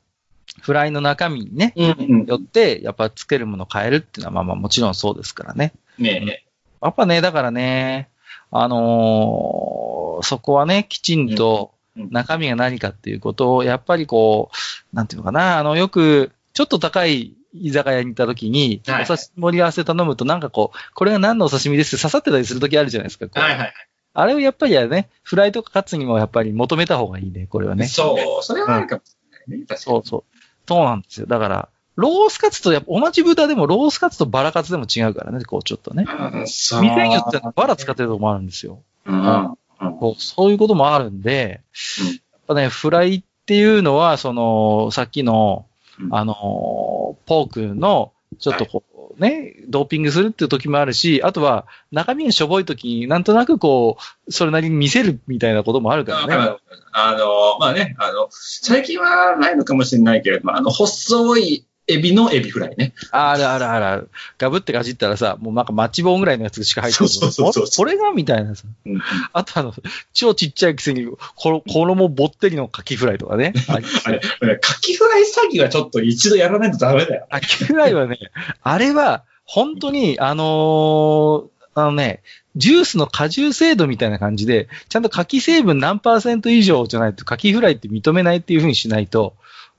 [0.62, 2.26] フライの中身にね、ーうんうん。
[2.26, 5.74] よって、やっぱつけるもの変えるっていうのはまあまあもちろんそうですからね。
[5.98, 6.46] ね
[6.82, 8.10] やっぱね、だからね、
[8.52, 23.28] あのーそこはね、きちんとうんうん中身が何かっていうことを、やっぱりこう、なんていうのかな、あの、よく、ちょっと高い居酒屋に行った時に、はいお刺身盛り合わせ頼むとなんかこう、これが何のお刺身ですって刺さってたりする時あるじゃないですか。
[23.40, 23.74] はいはいはい。
[24.14, 27.88] あれをやっぱりね、フライとかカツにもやっぱり求めた方がいいね、これはね。
[27.88, 29.16] そう、それはあるかもし
[29.48, 29.66] れないね。
[29.66, 29.80] 確かに。
[29.80, 30.35] そうそう。
[30.68, 31.28] そうなんですよ。
[31.28, 36.06] だから、ロースカツとやっぱ同じ豚でもロースカツとバラカツでも違うからね、こうちょっとね。
[36.46, 38.80] 店によってはバラ使ってるとこもあるんですよ。
[39.06, 39.58] うんうん
[40.00, 41.62] こうそういうこともあるんで、
[42.02, 45.66] うんやっぱね、フライっていうのは、その、さっきの
[46.00, 53.98] う、んあの、ポークの、ちょっとこう、ね、ドーピングするっていう時もあるし、あとは、中身がしょぼい時になんとなくこ
[54.28, 56.58] う、それなりに見せるみたいなこともあるからね。
[56.92, 62.94] あの、まあね、あの、最近はないのかもしれないけれども、あの、細いエビのエビフライね。
[63.12, 64.10] あるあるあるある。
[64.38, 67.10] ガブってかじったらさ、もうなんかマッチ棒ぐらいのやつしか入ってる。
[67.10, 68.64] そうそうそうそうこれがみたいなさ。
[68.86, 69.02] うん
[69.34, 69.74] あとあの、
[70.14, 73.54] 超ちっちゃいくせに、こ衣ぼってりのカキフライとかね。
[73.70, 73.80] あ
[74.12, 77.28] れ、カキフライ詐欺はちょっと一度やらないとダメだよ。
[77.30, 78.20] カキフライはね、
[78.64, 82.22] あれは、本当に、あのーあのね、
[82.56, 89.36] ジュースの果汁精度みたいな感じで、ちゃんと柿成分何パーセント以上じゃないと柿フライって認めないっていう風にしないと、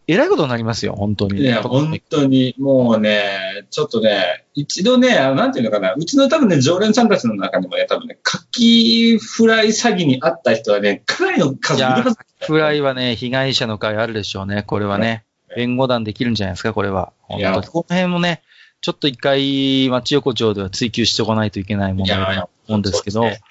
[0.09, 1.41] えらいことになりますよ、本当に。
[1.41, 12.17] いや、本当に、もうね、ちょっとね、一度ね、なんていうのかな、うちの多分ね、常連さんたちの中にもね、多分ね、カキフライ詐欺にあった人はね、かなりの数いるはず。
[12.41, 15.25] フライはね、被害者の会あるでしょうね、これはね。
[15.57, 17.13] 弁護団できるんじゃないですか、これは。
[17.23, 17.67] 本いや当に。
[17.67, 18.43] この辺もね、
[18.83, 23.43] ちょっと一回、町横丁では追求しておかないといけない問題だと思うんですけど、そうです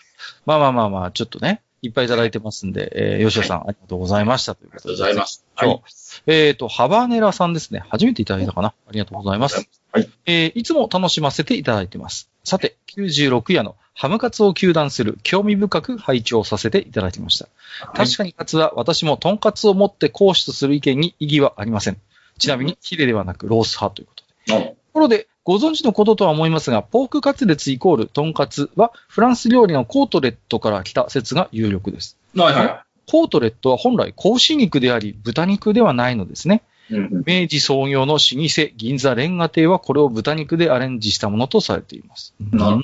[0.45, 4.93] まあまあまあまあ、ちょっとね、いっぱいいただいてますんで、えー、吉田さん、ありがとうございましたということで。
[4.93, 5.45] ありがとうございます。
[5.55, 5.81] はい。
[6.27, 7.83] えっ、と、ハバネラさんですね。
[7.89, 8.69] 初めていただいたかな。
[8.69, 9.69] ありがとうございます。
[9.91, 10.09] はい。
[10.25, 12.29] えーいつも楽しませていただいてます。
[12.43, 17.47] さて、96夜のハムカツを求断する興味深く拝聴させていただきました。
[17.93, 21.97] 確かにカツは私もトンカツを持って講師とする意見に異議はありません。
[22.37, 24.75] ちなみにヒレではなくロース派ということで。
[24.95, 32.17] うんところで、ご存知のこととは思いますが、ポークカツレツイコールトンカツはフランス料理のコートレットから来た説が有力です。
[32.35, 36.63] はいはコートレットは本来子牛肉であり豚肉ではないのですね。
[36.89, 36.93] い。
[36.93, 42.33] うんうん明治創業の老舗銀座レンガ亭はこれを豚肉でアレンジしたものとされています。
[42.39, 42.83] なるほど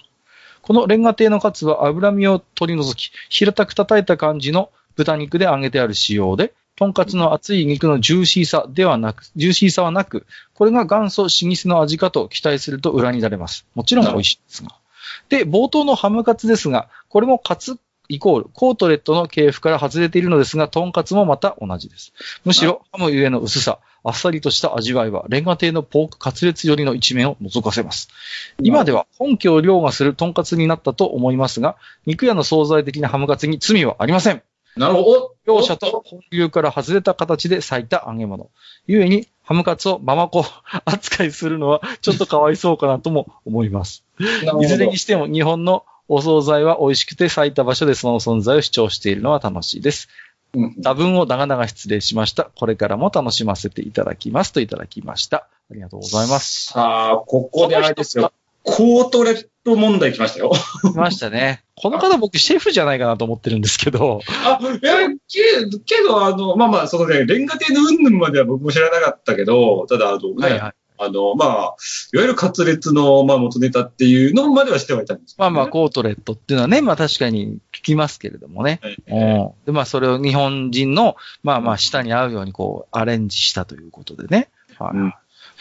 [0.61, 13.67] このレンガ亭のカツは脂身を取り除き、平たく叩いた感じの豚肉で揚げてある仕様で、とんかつの厚い肉のジューシーさではなく、ジューシーさはなく、これが元祖老舗の味かと期待すると裏になれます。
[13.75, 14.71] もちろん美味しいですが。
[15.29, 22.13] で、冒頭のハムカツですが、これもカツイコール、コートレットの系譜から外れているのですが、とんかつもまた同じです。
[22.45, 28.09] むしろ、ハムゆえの薄さ、あっさりとした味わいは、レンガ亭のポークカツレツ寄りの一面を覗かせます。
[28.59, 31.75] 今では本家を凌駕するとんかつになったと思いますが、
[32.07, 34.41] 肉屋の惣菜的なハムカツに罪はありません。
[34.77, 35.35] なるほど。
[35.45, 38.49] 両者と本流から外れた形で咲いた揚げ物。
[38.87, 40.45] ゆえに、ハムカツをママコ
[40.85, 44.03] 扱いするのはちょっとかわいそうかなとも思います。
[44.61, 44.97] いずれに。
[44.97, 50.09] しても日本のお惣菜は美味しくて咲いた場所でその存在を主張しているのは楽しいです。
[50.53, 52.49] うん多分を長々失礼しました。
[52.55, 55.47] これからも楽しませていただきますといただきました。
[55.69, 56.67] ありがとうございます。
[56.73, 58.31] さあ、ここであれですよ。
[58.63, 60.51] コートレット問題来ましたよ。
[60.81, 61.63] 来ましたね。
[61.75, 64.21] この方僕シェフじゃないかなと思ってるんですけど。
[64.45, 65.15] あ、いや、け
[65.85, 70.73] けど、あの、まあまあ、そのね、レンガ亭の云々までは僕も知らなかったけど、ただ、あの、ね、はいはい。
[71.03, 71.49] あの、まあ、
[72.13, 78.79] いわゆるカツレツの、まあ、元ネタっていうのまでは知ってはいたんですね、まあまあ、コートレットっていうのはね、まあ確かに聞きますけれどもね。
[78.83, 79.51] はいうん。
[79.65, 84.49] で、まあそれを日本人の、まあまあ舌に合うようにこう、アレンジしたということでね。
[84.77, 85.13] はいうん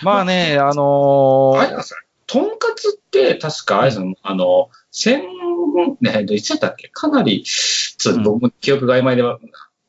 [0.02, 5.22] まあね、あのーとんかつって、確か、あれですよあの、戦、
[6.00, 6.88] ね、いつやったっけ？
[6.88, 9.38] かなり、ちょっと僕も記憶が曖昧では、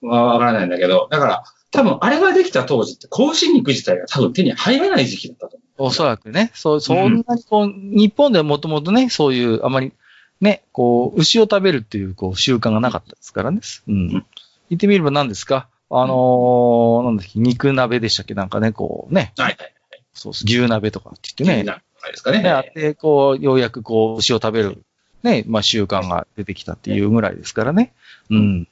[0.01, 9.93] わわからないんだけど、だから、多分あれができた当時って、香辛肉自体が多分手に入らない時期だったと思おそらくね、そう、そんなにこう、日本ではもともとね、そういう、あまり、
[10.39, 13.61] ね、こう、牛を食べるっていう、こう、習慣がなかったですからね。
[13.87, 14.07] うん。
[14.07, 14.09] ん。
[14.09, 14.23] 言
[14.75, 15.67] ってみれば何ですか？
[15.89, 18.33] あのーなんだっけ、肉鍋でしたっけ？
[18.33, 19.41] なんかね、こうね、う。
[19.41, 19.73] はいはい。
[20.13, 22.41] そうそう、牛鍋とかって言ってね、なあれですかね。
[22.41, 24.83] ね、あって、こう、ようやくこう、牛を食べる、
[25.23, 27.93] ね、まあ習慣が出てきたっていうぐらいですからね。
[28.29, 28.67] うん。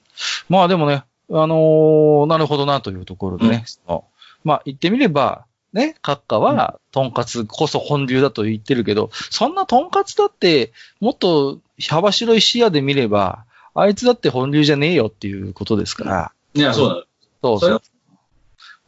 [0.49, 4.03] まあでもね、あのーなるほどなというところでね、うんその
[4.43, 16.31] まあ言ってみれば、ね、閣下は、とんかつこそ本流だと言ってるけど、そんなとんかつだって、もっと幅広い視野で見れば、あいつだって本流じゃねえよっていうことですから。
[16.55, 17.03] いや、そうなの。
[17.43, 17.81] そうそう。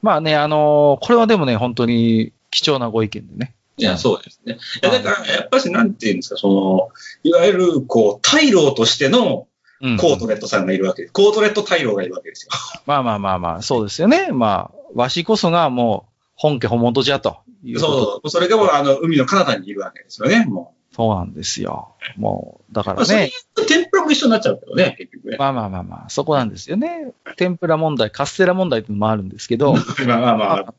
[0.02, 3.54] まあね、あのーこれはでもね、本当に貴重なご意見でね。
[3.82, 4.58] いや、そうですね。
[4.84, 6.90] いや、だから、やっぱし、なんていうんですか、その、
[7.24, 9.48] いわゆる、こう、大老としての
[9.84, 11.12] うんコートレットさんがいるわけです。
[11.12, 12.52] コートレット大老がいるわけですよ。
[12.86, 14.32] まあまあまあまあ、そうですよね。
[14.32, 17.88] まあ、わしこそがもう、本家本元じゃということ。
[17.88, 18.30] そうそう。
[18.30, 21.96] それがもう、あの、海の彼方にいるわけですよね、もなんですよ。
[22.16, 23.32] もう、だからね。
[23.68, 25.38] 天ぷらも一緒になっちゃうけどね、結局ね。
[25.40, 27.14] まあまあまあまあ、そこなんですよね。
[27.38, 29.74] 天ぷら問題、カステラ問題っていうのもあるんですけど、
[30.06, 30.74] まあまあまあ。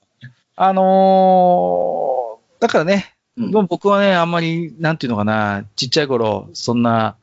[0.54, 2.21] あのー
[2.62, 7.16] だからね、うんでも僕はね、あんまり、なんていうのかな、ちっちゃい頃、そんな、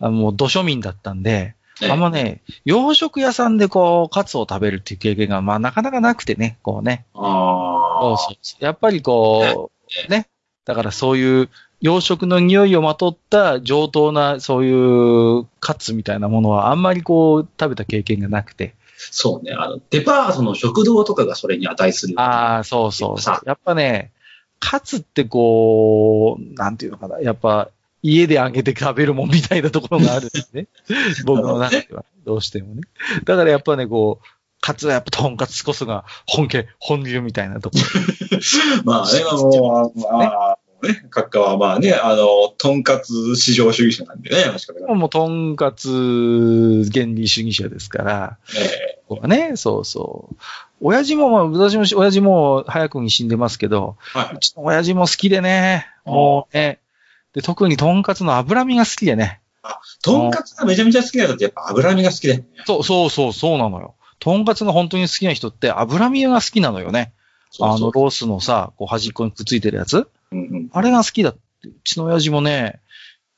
[0.00, 1.54] あもう、土庶民だったんで、
[1.88, 7.04] あんまね、洋食屋さんでこう、カツを食べるっていう経験が、まあなかなかなくてね、こうね。
[7.14, 8.16] ああ。
[8.18, 8.64] そうそう。
[8.64, 9.70] やっぱりこ
[10.08, 10.26] う、ね。
[10.64, 11.48] だからそういう
[11.80, 18.74] 洋食の匂いをまとった上等なそういうカツみたいなものはあんまりこう食べた経験がなくて。
[18.96, 19.52] そうね。
[19.52, 22.20] あの、デパートの食堂とかがそれに値する。
[22.20, 23.22] ああ、そうそう。
[23.46, 24.12] やっぱね、
[24.60, 27.20] カツってこう、なんていうのかな。
[27.20, 27.70] やっぱ
[28.02, 30.68] 家で揚げて食べるもんみたいなところがあるんですね。
[31.24, 32.04] 僕の中では。
[32.24, 32.82] どうしてもね。
[33.24, 34.26] だからやっぱね、こう、
[34.60, 38.82] カツはやっぱトンカツこそが本家、本流みたいなところ。
[38.84, 40.08] まあね、もう、ま
[40.52, 44.94] あ、ね、閣下はまあね、あの、とんかつ市場主義者なんでね、確かに。
[44.94, 45.88] もう、とんかつ
[46.92, 50.36] 原理主義者ですから、えここはね、そうそう。
[50.80, 56.80] 親父も、まあ、私もし、親父も早くに死んでますけど、えはうちの親父も好きでね、もうね、
[57.34, 59.40] で、特にとんかつの脂身が好きでね。
[59.62, 60.02] い。
[60.02, 62.44] とんかつがめちゃめちゃ好きな人ってやっぱ脂身が好きで。
[62.66, 63.94] そうそうそう、そうなのよ。
[64.18, 67.12] とんかつが本当に好きな人って脂身が好きなのよね。
[67.60, 70.68] あの、ロースのさ、こう端っこにくっついてるやつうんうん。
[70.72, 71.40] あれが好きだって。
[71.68, 72.80] うちの親父もね、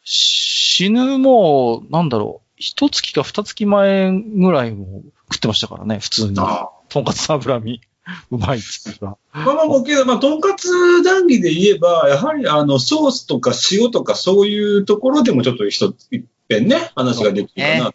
[0.05, 5.02] 死ぬもう、なんだろう、一月か二月前ぐらいも
[5.33, 6.38] 食ってましたからね、普通に。
[6.38, 7.81] あとんかつの脂身。
[8.31, 8.98] うまいっつ。
[9.00, 17.92] まあまあ、もうけど、まあ、とんかつ談義で言えば、やはりあの、ソースとか塩とかそういうところでもちょっと一つ、一遍ね、話ができるか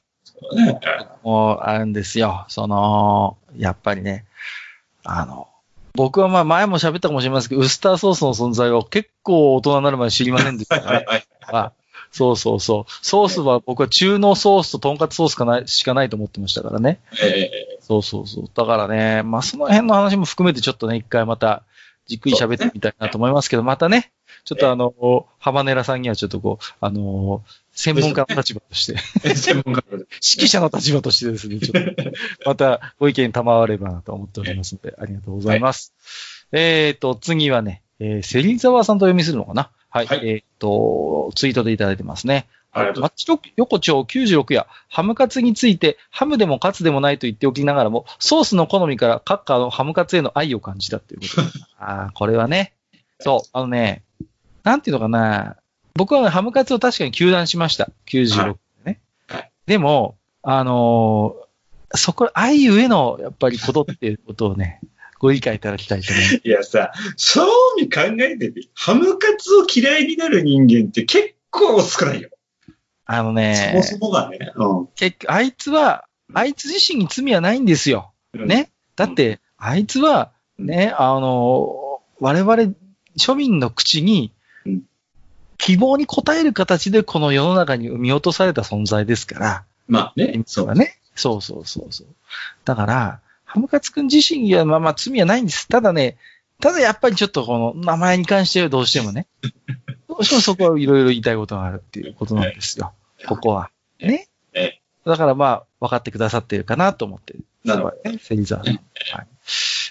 [0.53, 0.65] な。
[0.65, 0.79] ね。
[1.23, 2.45] もう、あるんですよ。
[2.47, 4.25] その、やっぱりね、
[5.03, 5.47] あの、
[5.93, 10.85] 僕はまあ前も喋ったかもしれませんけど、ウスターソースの存在を結構大人になるまで知りませんでしたね。
[10.85, 11.25] はいはいはい。
[11.41, 11.71] あ
[12.11, 12.91] そうそうそう。
[13.05, 16.99] ソースは僕は中濃ソースととんかつソースかないしかないと思ってましたからね。
[17.21, 18.45] えそうそうそう。
[18.53, 21.63] だからね、まあその辺の話も含めてちょっとね、一回また
[22.05, 24.11] じっくり喋ってみたいなと思いますけど、またね、
[24.43, 29.87] ちょっとあの、ハバネラさんにはちょっとこう、あの、専門家の立場として、え専門家で。
[29.91, 30.07] 指
[30.45, 32.11] 揮者の立場としてですね、ちょっと、
[32.45, 35.93] またご意見賜ればなと思っておりますので、ありがとうございます。
[36.51, 39.71] えっ、と、次はね、えー、芹沢さんと読みするのかな？
[39.97, 40.05] はい。
[40.07, 42.47] はいえっ、と、ツイートでいただいてますね。
[42.73, 51.47] マッチ横丁96やハムカツについて、ハムでもカツでもないと言っておきながらも、ソースの好みからカッカーのハムカツへの愛を感じたっていうことで。
[51.79, 52.73] ああ、これはね。
[53.19, 54.03] そう、あのね、
[54.63, 55.57] なんていうのかな。
[55.95, 57.89] 僕はねハムカツを確かに休断しました。
[58.05, 58.99] 96でね。
[59.27, 61.47] はいでも、あのー
[61.95, 64.81] そこ、愛ゆえの、やっぱりことっていうことをね、
[65.19, 66.41] ご理解いただきたいと思います。
[66.43, 67.41] いやさ、正
[67.77, 72.29] 味考えてみ、ハムカツを嫌いになる人間って結構少ないよ。
[73.05, 74.51] あのね、そもそもがね。
[74.55, 78.11] うん結局、あいつは、あいつ自身に罪はないんですよ。
[78.33, 78.69] うんね。
[78.95, 82.73] だって、あいつは、ね、あの、我々
[83.17, 84.33] 庶民の口に
[84.65, 84.81] うん、
[85.57, 90.41] 希望に応える形でこの世の中に生み落とされた存在ですから、まあね。
[90.45, 90.99] そうだね。
[91.15, 92.07] そうそうそうそう。
[92.65, 95.67] だから、ハムカツくん自身にはまあまあ罪はないんです。
[95.69, 96.17] ただね、
[96.59, 99.27] ただやっぱりちょっとこの名前に関してはどうしてもね、
[100.07, 102.93] どうしてもそこはいろいろ言いたいことがあるっていうことなんですよ。
[103.25, 103.71] ここは。
[103.99, 104.81] ねえ。
[105.05, 107.35] だからまあ、分かってくださってるかなと思って。
[107.63, 108.19] なるほどね。
[108.19, 108.73] 芹沢さん。
[108.75, 108.79] は
[109.21, 109.27] い。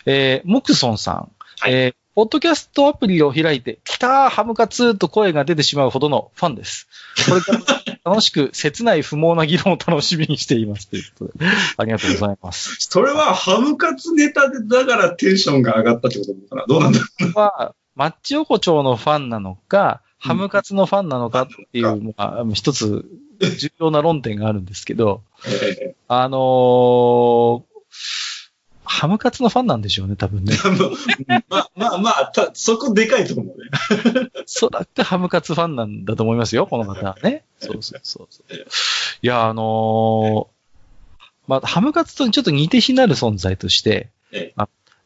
[0.05, 1.33] えー、モクソンさん。
[1.59, 6.89] はいえーポッドキャストアプリを開いて、来たーハムカツと声が出てしまうほどのファンです。
[7.29, 10.89] これから楽しく切ない不毛な議論を楽しみにしています。
[10.89, 11.45] ということで、
[11.77, 12.77] ありがとうございます。
[12.89, 16.65] それはハムカツネタでだからテンションが上がったってことかな？
[16.67, 23.05] どうなんだろこれは、マッチ横丁のファンなのか、ハムカツのファンなのかっていう、まあ、一つ
[23.59, 25.21] 重要な論点があるんですけど、
[26.09, 27.63] あのー
[28.87, 30.55] ハムカツのファンなんでしょうね、多分ね。
[31.29, 34.31] えまあまあまあ、たそこでかいと思うね。
[34.47, 37.45] そうだってハムカツファンなんだと思いますよ、この方はね。
[37.61, 38.55] そうそうそうそう。
[39.23, 40.57] いや、あのー
[41.49, 44.11] まあ、ハムカツとちょっと似て非なる存在として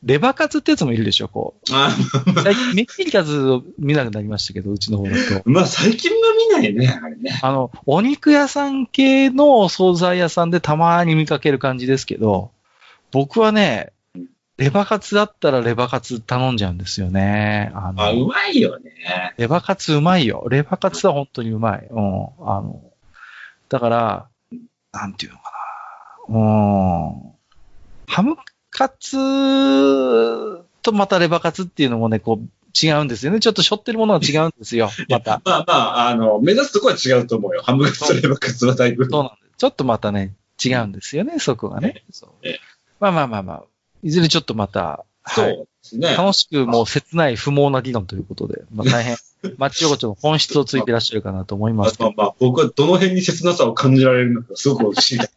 [0.02, 1.94] レバカツってやつもいるでしょ、こあ
[2.26, 2.40] う。
[2.40, 5.42] 最近メッキリカツを見なくなりましたけど、うちの方だと。
[5.44, 6.16] まあ最近は
[6.56, 7.38] 見ないね、あれね。
[7.42, 12.50] あの、お肉屋さん系のお惣菜屋さんでたまに見かける感じですけど、
[13.10, 13.92] 僕はね、
[14.60, 17.72] レバカツだったらレバカツ頼んじゃうんですよね。
[17.74, 18.92] あのあ、うまいよね。
[19.38, 20.46] レバカツうまいよ。
[20.50, 21.88] レバカツは本当にうまい。
[21.90, 22.26] うん。
[22.40, 22.82] あの、
[23.70, 24.28] だから、
[24.92, 25.44] なんていうのか
[26.28, 26.38] な。
[26.38, 27.32] うん。
[28.06, 28.36] ハム
[28.70, 29.16] カツ
[30.82, 33.40] とまたレバカツっていうのもね、こう、違うんですよね。
[33.40, 34.90] ちょっと背負ってるものが違うんですよ。
[35.08, 35.40] また。
[35.42, 37.62] まあまあ、あの、目指すとこは違うと思うよ。
[37.62, 39.08] ハムカツとレバカツはだいぶ。
[39.08, 39.56] そうなんです。
[39.56, 42.04] ちょっとまたね、違うんですよね、そこがね。
[42.10, 42.69] そうええ
[43.00, 43.64] まあまあまあまあ。
[44.02, 45.34] いずれちょっとまた、はい。
[45.34, 46.14] そうですね。
[46.14, 49.16] 楽しくもう切ない不毛な議論ということで、まあ大変、
[49.56, 51.96] マッチ横丁の本質をついていらっしゃるかなと思います。
[52.00, 55.30] まあまあ、僕はどの辺に切なさを感じられるのか、すごく知りたい。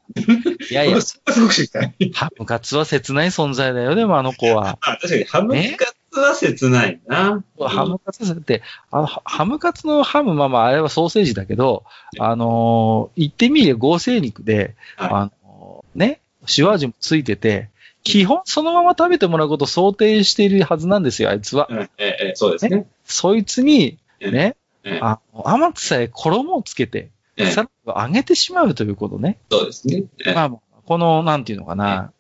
[0.72, 1.94] いやいやすごく知りたい。
[2.14, 4.78] ハムカツは切ない存在だよ、でもあの子は。
[4.82, 7.44] あ、確かに、ハムカツは切ないな。
[7.60, 8.62] ハムカツって、
[8.92, 11.84] あの、ハハムカツのハム、まあまあ、あれはソーセージだけど、
[12.20, 16.20] あのー言ってみれば合成肉で、はいあのーね、
[16.58, 17.70] 塩味もついてて、
[18.04, 21.68] 基本そのまま食べてもらうことを想定しているはずなんですよ、あいつは。
[21.70, 22.86] うんええええそうですね。
[23.06, 29.40] そいつに、ね、ええあの甘くさえ衣をつけて、ええさらに揚げてしまうということね。
[29.50, 30.04] そうですね。
[30.26, 32.12] ええまあまあ、この、なんていうのかな、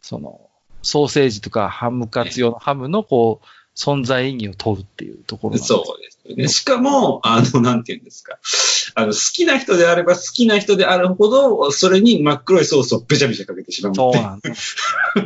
[0.00, 0.40] その、
[0.82, 6.48] ソーセージとかハムカツ用のハムのこう、存在意義を問うっていうところなんですそうですよね。
[6.48, 8.38] しかも、あの、なんて言うんですか。
[8.94, 13.94] あの、好きな人であれば好きな人であるほど、それに真っ黒いソースをべちゃべちゃかけてしまう。
[13.94, 14.50] そうなんだ。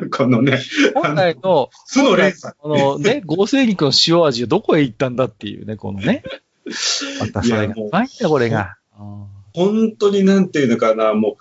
[0.16, 0.60] このね、
[0.94, 2.54] 本来の、負の連鎖。
[2.58, 6.22] このね、合成肉の塩味はどこへ行ったんだっていうね、このね。
[7.20, 8.76] またそれが、まいんだ、これが。
[9.54, 11.36] 本当になんていうのかな、もう、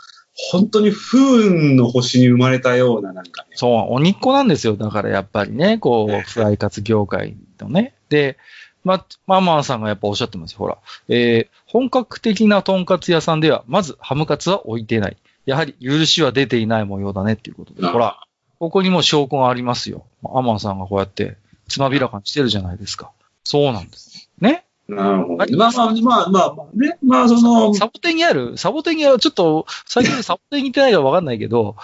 [0.51, 3.49] 本当に不運の星に生まれたような、なんかね。
[3.53, 4.75] そう、鬼っ子なんですよ。
[4.75, 7.95] だからやっぱりね、こう、フライカツ業界のね。
[8.09, 8.37] で、
[8.85, 10.59] ま、ママンさんがやっぱおっしゃってますよ。
[10.59, 10.77] ほら。
[11.09, 15.17] えー本格的なとんかつ屋さんでは、まずハムカツは置いてない。
[15.45, 17.85] やはり許しは出ていない模様だねっていうことで。
[17.85, 18.21] ほら、
[18.59, 20.05] ここにも証拠がありますよ。
[20.33, 21.35] アマンさんがこうやって、
[21.67, 23.11] つまびらかにしてるじゃないですか。
[23.43, 24.29] そうなんです。
[24.39, 24.63] ね？
[24.87, 25.37] なるほど。
[25.37, 26.97] はいまあまあまあまあまあね。
[27.03, 28.57] まあその、サボテンにある？
[28.57, 31.75] サボテンにあるちょっと、最近サボテンに行ってないからわかんないけど、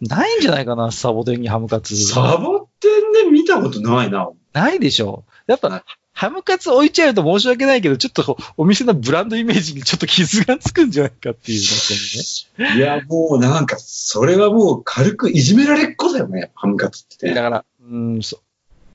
[0.00, 1.96] ないんじゃないかなサボテンにハムカツ。
[1.96, 4.30] サボテンで見たことないな。
[4.52, 5.84] ないでしょやっぱ、
[6.20, 11.60] ハムカツ置いちゃうと申し訳ないけど、ちょっとお店のブランドイメージにちょっと傷がつくんじゃないかっていう
[12.58, 12.76] ね。
[12.76, 17.32] いや、もうなんか、それはもう軽くいじめられっ子だよね、ハムカツってね。
[17.32, 18.36] だから、うん、そ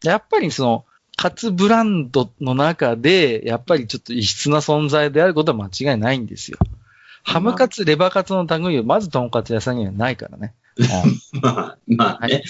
[0.04, 0.08] う。
[0.08, 0.86] やっぱりその、
[1.18, 6.60] カツブランドの中で、やっぱりちょっと異質な存在であることは間違いないんですよ。
[7.24, 10.54] ハムカツ、レバカツの類は、まずとんかつ屋さんにはないからね。
[10.78, 10.84] う
[11.40, 12.44] んまあ、まあね。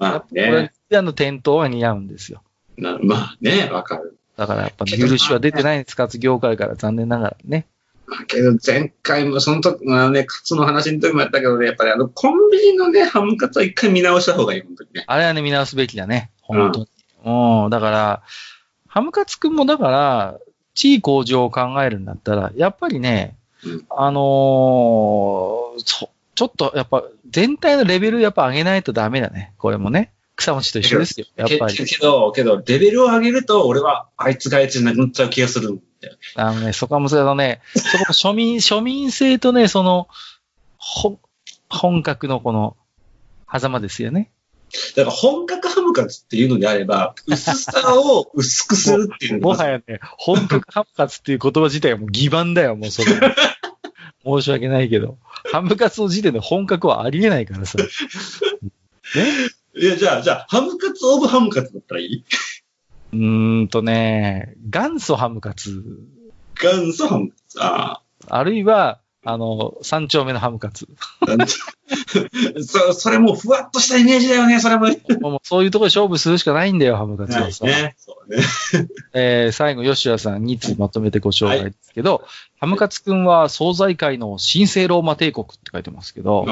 [0.00, 2.42] まあこれね。、あの店頭は似合うんですよ。
[2.78, 4.16] な まあね、わかる。
[4.36, 7.66] だからやっぱ許しは出てないんです、カ ツ業界から残念ながらね。
[8.06, 15.04] まあけど前回もその時、まあね、カツの話の時もやったけどね、やっぱりあの、コンビニのね、ハムカツは一回見直した方がいい、本当にね。
[15.06, 16.30] あれはね、見直すべきだね。
[16.40, 16.88] 本当に。
[17.24, 18.22] うん、だから、
[18.86, 20.38] ハムカツくんもだから、
[20.74, 29.54] 地位向上を考えるんだったら、やっぱりね、うんあのーそちょっとやっぱ全体のレベルやっぱ上げないとダメだね。
[29.58, 30.12] これもね。
[30.38, 31.26] 草餅と一緒ですよ。
[31.34, 31.74] やっぱり。
[31.74, 36.16] けけど、けど、レベルを上げると、俺は、あいつがあいつになくなっちゃう気がするんだよ。
[36.36, 40.06] あのね、そこは難しいのね、そこの庶民、 庶民性とね、その、
[40.76, 41.18] ほ、
[41.68, 42.76] 本格のこの、
[43.50, 44.30] 狭間ですよね。
[44.94, 53.10] だから、本格ハムカツっていうのであれば、薄さを薄くするっていうもはやね、本格ハムカツっていう言葉自体はもう欺瞞だよ、もうそれ。
[54.24, 55.18] 申し訳ないけど。
[55.50, 57.78] ハムカツの時点で本格はありえないからさ。
[57.82, 57.88] ね
[59.80, 62.24] いや、じゃあ、じゃあ、ハムカツオブハムカツだったらいい？
[63.12, 65.82] うーんとね、元祖ハムカツ。
[66.60, 67.58] 元祖ハムカツ。
[67.62, 69.00] ああるいは、
[69.30, 70.88] あの、三丁目のハムカツ。
[71.20, 71.26] あ。
[72.64, 74.86] そ、それもうふわっとしたイメージだよね、それも。
[75.20, 77.66] もうそういうところで勝負するしかないんだよ、ハムカツはさ。
[77.66, 77.94] ね。
[77.98, 78.42] そうね。
[79.12, 82.24] えー最後、吉谷さん2つまとめてご紹介ですけど、
[82.58, 86.44] ハムカツくんは惣菜界の神聖ローマ帝国って書いてますけど。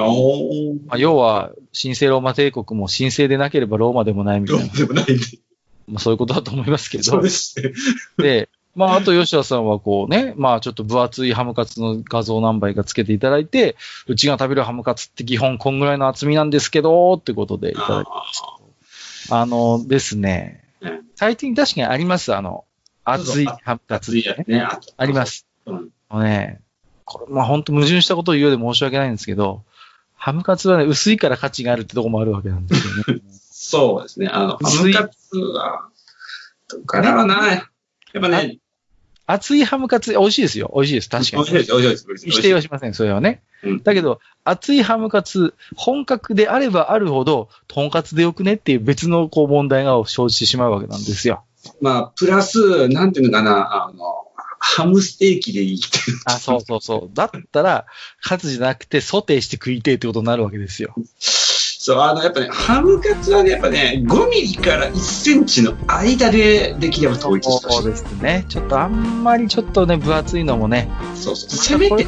[0.87, 5.07] まあ、要は、神聖ローマ帝国も神聖でなければローマでもないみたいな、 でもない。
[5.89, 7.72] まあ、そういうことだと思いますけどそうで、すね。
[8.18, 13.74] で、まあ、あと吉田さんはこうね、まあ、ちょっと分厚いハムカツの画像何枚かつけていただいて、
[14.07, 19.37] うちが食べるハムカツって基本こんぐらいの厚みなんですけど、ってことでいただいてますけど。
[19.39, 22.64] あのですねうん、最近確かにあります、あの、
[23.03, 24.61] 熱いハムカツ、熱いやつね。
[24.61, 25.24] あありま。
[25.24, 25.47] す。
[25.64, 25.91] うん。
[26.22, 26.61] ね、
[27.05, 29.64] これ、まあ本当矛盾したことを言うようで申し訳ないんですけど、
[30.14, 33.22] ハムカツはね、薄いから価値があるってとこもあるわけなんですよね。
[33.51, 34.29] そうですね。
[34.29, 35.89] あの、ハムカツは、
[36.68, 37.61] どっからはな、や
[38.18, 38.59] っぱね、
[39.27, 40.72] 熱いハムカツ、美味しいですよ。
[40.74, 41.09] 美味しいです。
[41.09, 41.45] 確かに。
[41.45, 42.41] 美味しいです、美味しいです。
[42.41, 43.43] 否定はしません、それはね。
[43.64, 51.45] うんだけど、熱いハムカツ、本格であればあるほど、とんかつでよくねっていう別のこう問題が生じてしまうわけなんですよ。
[51.81, 54.27] まあ、プラス、なんていうのかな、あの、
[54.59, 55.87] ハムステーキでいいって。
[56.24, 57.14] あ、そうそうそう。
[57.14, 57.87] だったら、
[58.22, 60.95] カツじゃなくてソテーして食いてえってことになるわけですよ。
[61.87, 67.82] そう、あの、やっぱね、ハムカツはね、やっぱね、5ミリから1センチの間でできれば統一してほしい。
[67.82, 68.45] そうですね。
[68.49, 71.51] ちょっとあんまりちょっとね、分厚いのもね、そうそう。
[71.51, 72.05] せめて、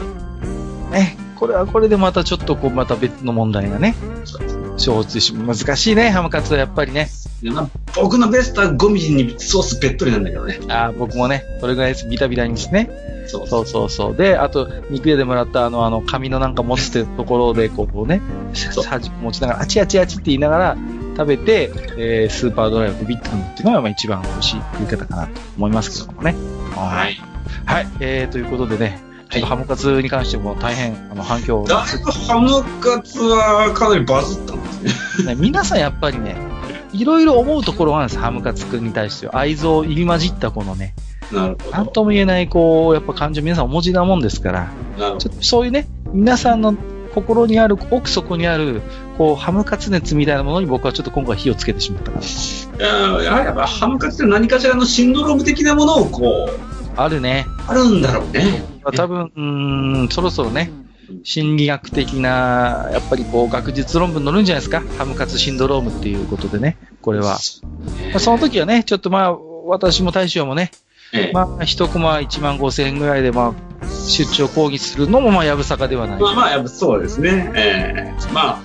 [0.90, 5.56] ね、これはこれでまたちょっとこう、また別の問題がね、生じてしまう。
[5.56, 7.08] 難しいね、ハムカツはやっぱりね。
[7.42, 10.58] まあ僕のベストは5ミリにソースべっとりなんだけどね。
[10.68, 12.06] あー僕もね、それぐらいです。
[12.06, 12.90] ビタビタにですね。
[13.28, 14.16] そうそうそうそう。
[14.16, 18.22] で、あと、肉屋でもらったあの、あの、紙のなんか持つってところで、こうね、
[19.22, 20.76] 持ちながら、あちあちあちって言いながら
[21.16, 26.34] 食べて、えー、スーパードライをビビッと飲むっていうのが、まあ一番美味しい食い方かなと思いますけどもね。
[26.74, 27.08] は。
[27.10, 27.20] い。
[27.66, 27.86] はい。
[28.00, 28.98] えー、ということでね、
[29.30, 35.34] ちょっとハムカツに関しても大変、あの、反響だいぶハムカツはかなりバズったんですね。
[35.34, 36.36] ね、皆さんやっぱりね、
[36.92, 39.36] いろいろ思うところがあるんです、ハムカツくんに対しては。
[39.36, 40.94] 愛憎入り混じったこのね、
[41.30, 41.76] なるほど。
[41.76, 44.72] なんとも言えない、こう、やっぱ感情皆さんお持ちなもんですから。
[44.96, 46.74] ちょっとそういうね、皆さんの
[47.14, 48.80] 心にある、奥底にある、
[49.18, 52.24] こう、ハムカツ熱みたいなものに僕はちょっと今回火をつけてしまったかな。
[52.24, 57.46] いややっぱハムカツって何かしらのシンドローム的なものをこう、あるね。
[57.66, 58.77] あるんだろうね。
[58.92, 60.70] 多分、そろそろね、
[61.24, 64.82] 心理学的な、やっぱりこう、学術論文載るんじゃないですか？
[64.96, 67.38] ハムカツシンドロームっていうことでね、これは。
[68.10, 69.36] まあその時はね、ちょっとまあ、
[69.66, 70.70] 私も大将もね、
[71.12, 76.20] ええまあ、一コマ1万5千円ぐらいで、まあ、出張講義するのも、まあ、やぶさかではない。
[76.20, 77.52] まあまあ、やっぱそうですね。
[77.54, 78.62] ええまあ、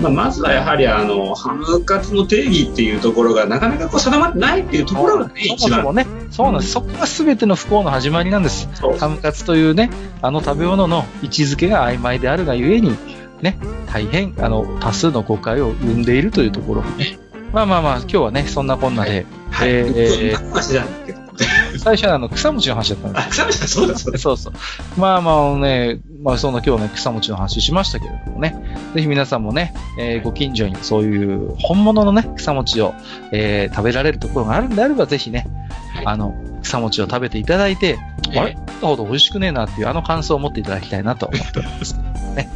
[0.00, 5.76] まあ、まずはやはり、あの、ハムカツの定義っていうところがなかなかこう定まってないっていうところがね、そも。
[5.76, 6.72] そもね、そうなんです。
[6.72, 8.68] そこが全ての不幸の始まりなんです。
[8.98, 9.90] ハムカツというね、
[10.22, 12.96] あの食べ物の位置づけが曖昧であるがゆえに、
[13.42, 16.84] ね、大変、あの、多数の誤解を生んでいるというところ。
[17.52, 19.70] まあまあまあ、今日はね、そんなこんなで、はい。
[19.70, 21.12] えーえー、話なんだけ？
[21.12, 21.19] ど。
[21.80, 24.18] 最初はあの、草餅の話だったんですあ、草さん、そうだそうだ。
[24.18, 24.52] そうそう。
[24.98, 28.54] まあまあね、まあそんな今日ね、草餅の話しましたけれどもね、
[28.94, 32.94] ぜひ皆さんもね、えーご近所にそういう本物のね、草餅を、
[33.32, 35.46] えー食べられるところがあるんであれば、ぜひね、
[35.94, 37.98] はいあの、草餅を食べていただいて、
[38.30, 38.56] ええあれ？
[38.82, 41.94] ほど美味しくねえなっていうあの感想を持っていただきたいなと思っております。
[42.36, 42.48] ね。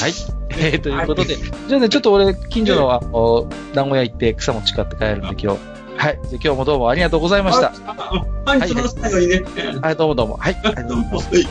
[0.00, 0.12] はい。
[0.58, 1.36] えーということで、
[1.68, 5.58] じゃあね、ちょっと俺、近所の、あの団子屋行って草餅買って帰るんで今日。
[6.00, 6.20] はい。
[6.30, 7.72] じゃあ今日もどうもありがとうございました。
[7.72, 9.42] はい、その最後にね。
[9.82, 10.38] はい、どうもどうも。
[10.38, 10.58] はい。
[10.64, 11.46] ありがとうござい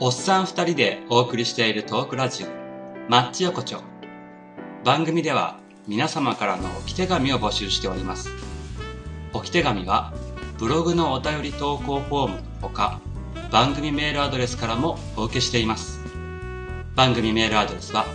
[0.00, 2.46] おっさん二人でお送りしているトークラジオ、
[3.10, 3.82] マッチ横丁。
[4.84, 8.30] 番組では皆様からの置き手紙を募集しております。
[9.34, 10.14] 置き手紙は
[10.56, 13.02] ブログのお便り投稿フォームのほか、
[13.50, 16.00] 番組メールアドレスからもお受けしています。
[16.94, 18.06] 番組メールアドレスは、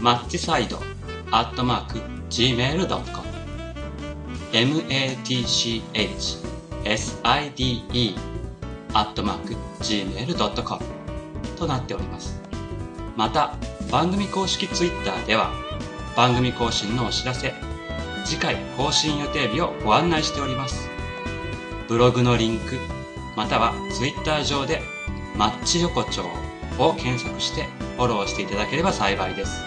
[0.00, 0.78] マッチサイド
[1.30, 3.24] アットマーク gmail.com
[4.52, 5.74] matchside
[8.92, 10.84] アットマーク gmail.com
[11.56, 12.40] となっております。
[13.16, 13.56] また、
[13.90, 15.50] 番組公式ツイッターでは、
[16.16, 17.54] 番組更新のお知らせ、
[18.24, 20.88] 次回更新予定日をご案内しております。
[21.88, 22.78] ブログのリンク、
[23.36, 24.82] またはツイッター上で、
[25.36, 26.22] マッチ横丁
[26.78, 27.64] を検索して
[27.96, 29.62] フォローしていただければ幸いです。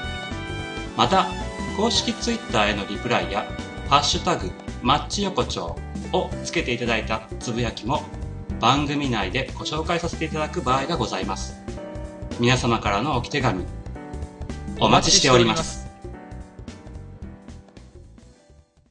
[0.95, 1.27] また、
[1.75, 3.45] 公式ツイッターへのリプライや、
[3.89, 4.51] ハッシュタグ、
[4.81, 5.75] マッチ横丁
[6.13, 8.03] をつけていただいたつぶやきも
[8.59, 11.55] 番組内でご紹介させていただく場合がございます。
[12.39, 13.65] 皆様からの置き手紙、
[14.79, 15.86] お待ちしております。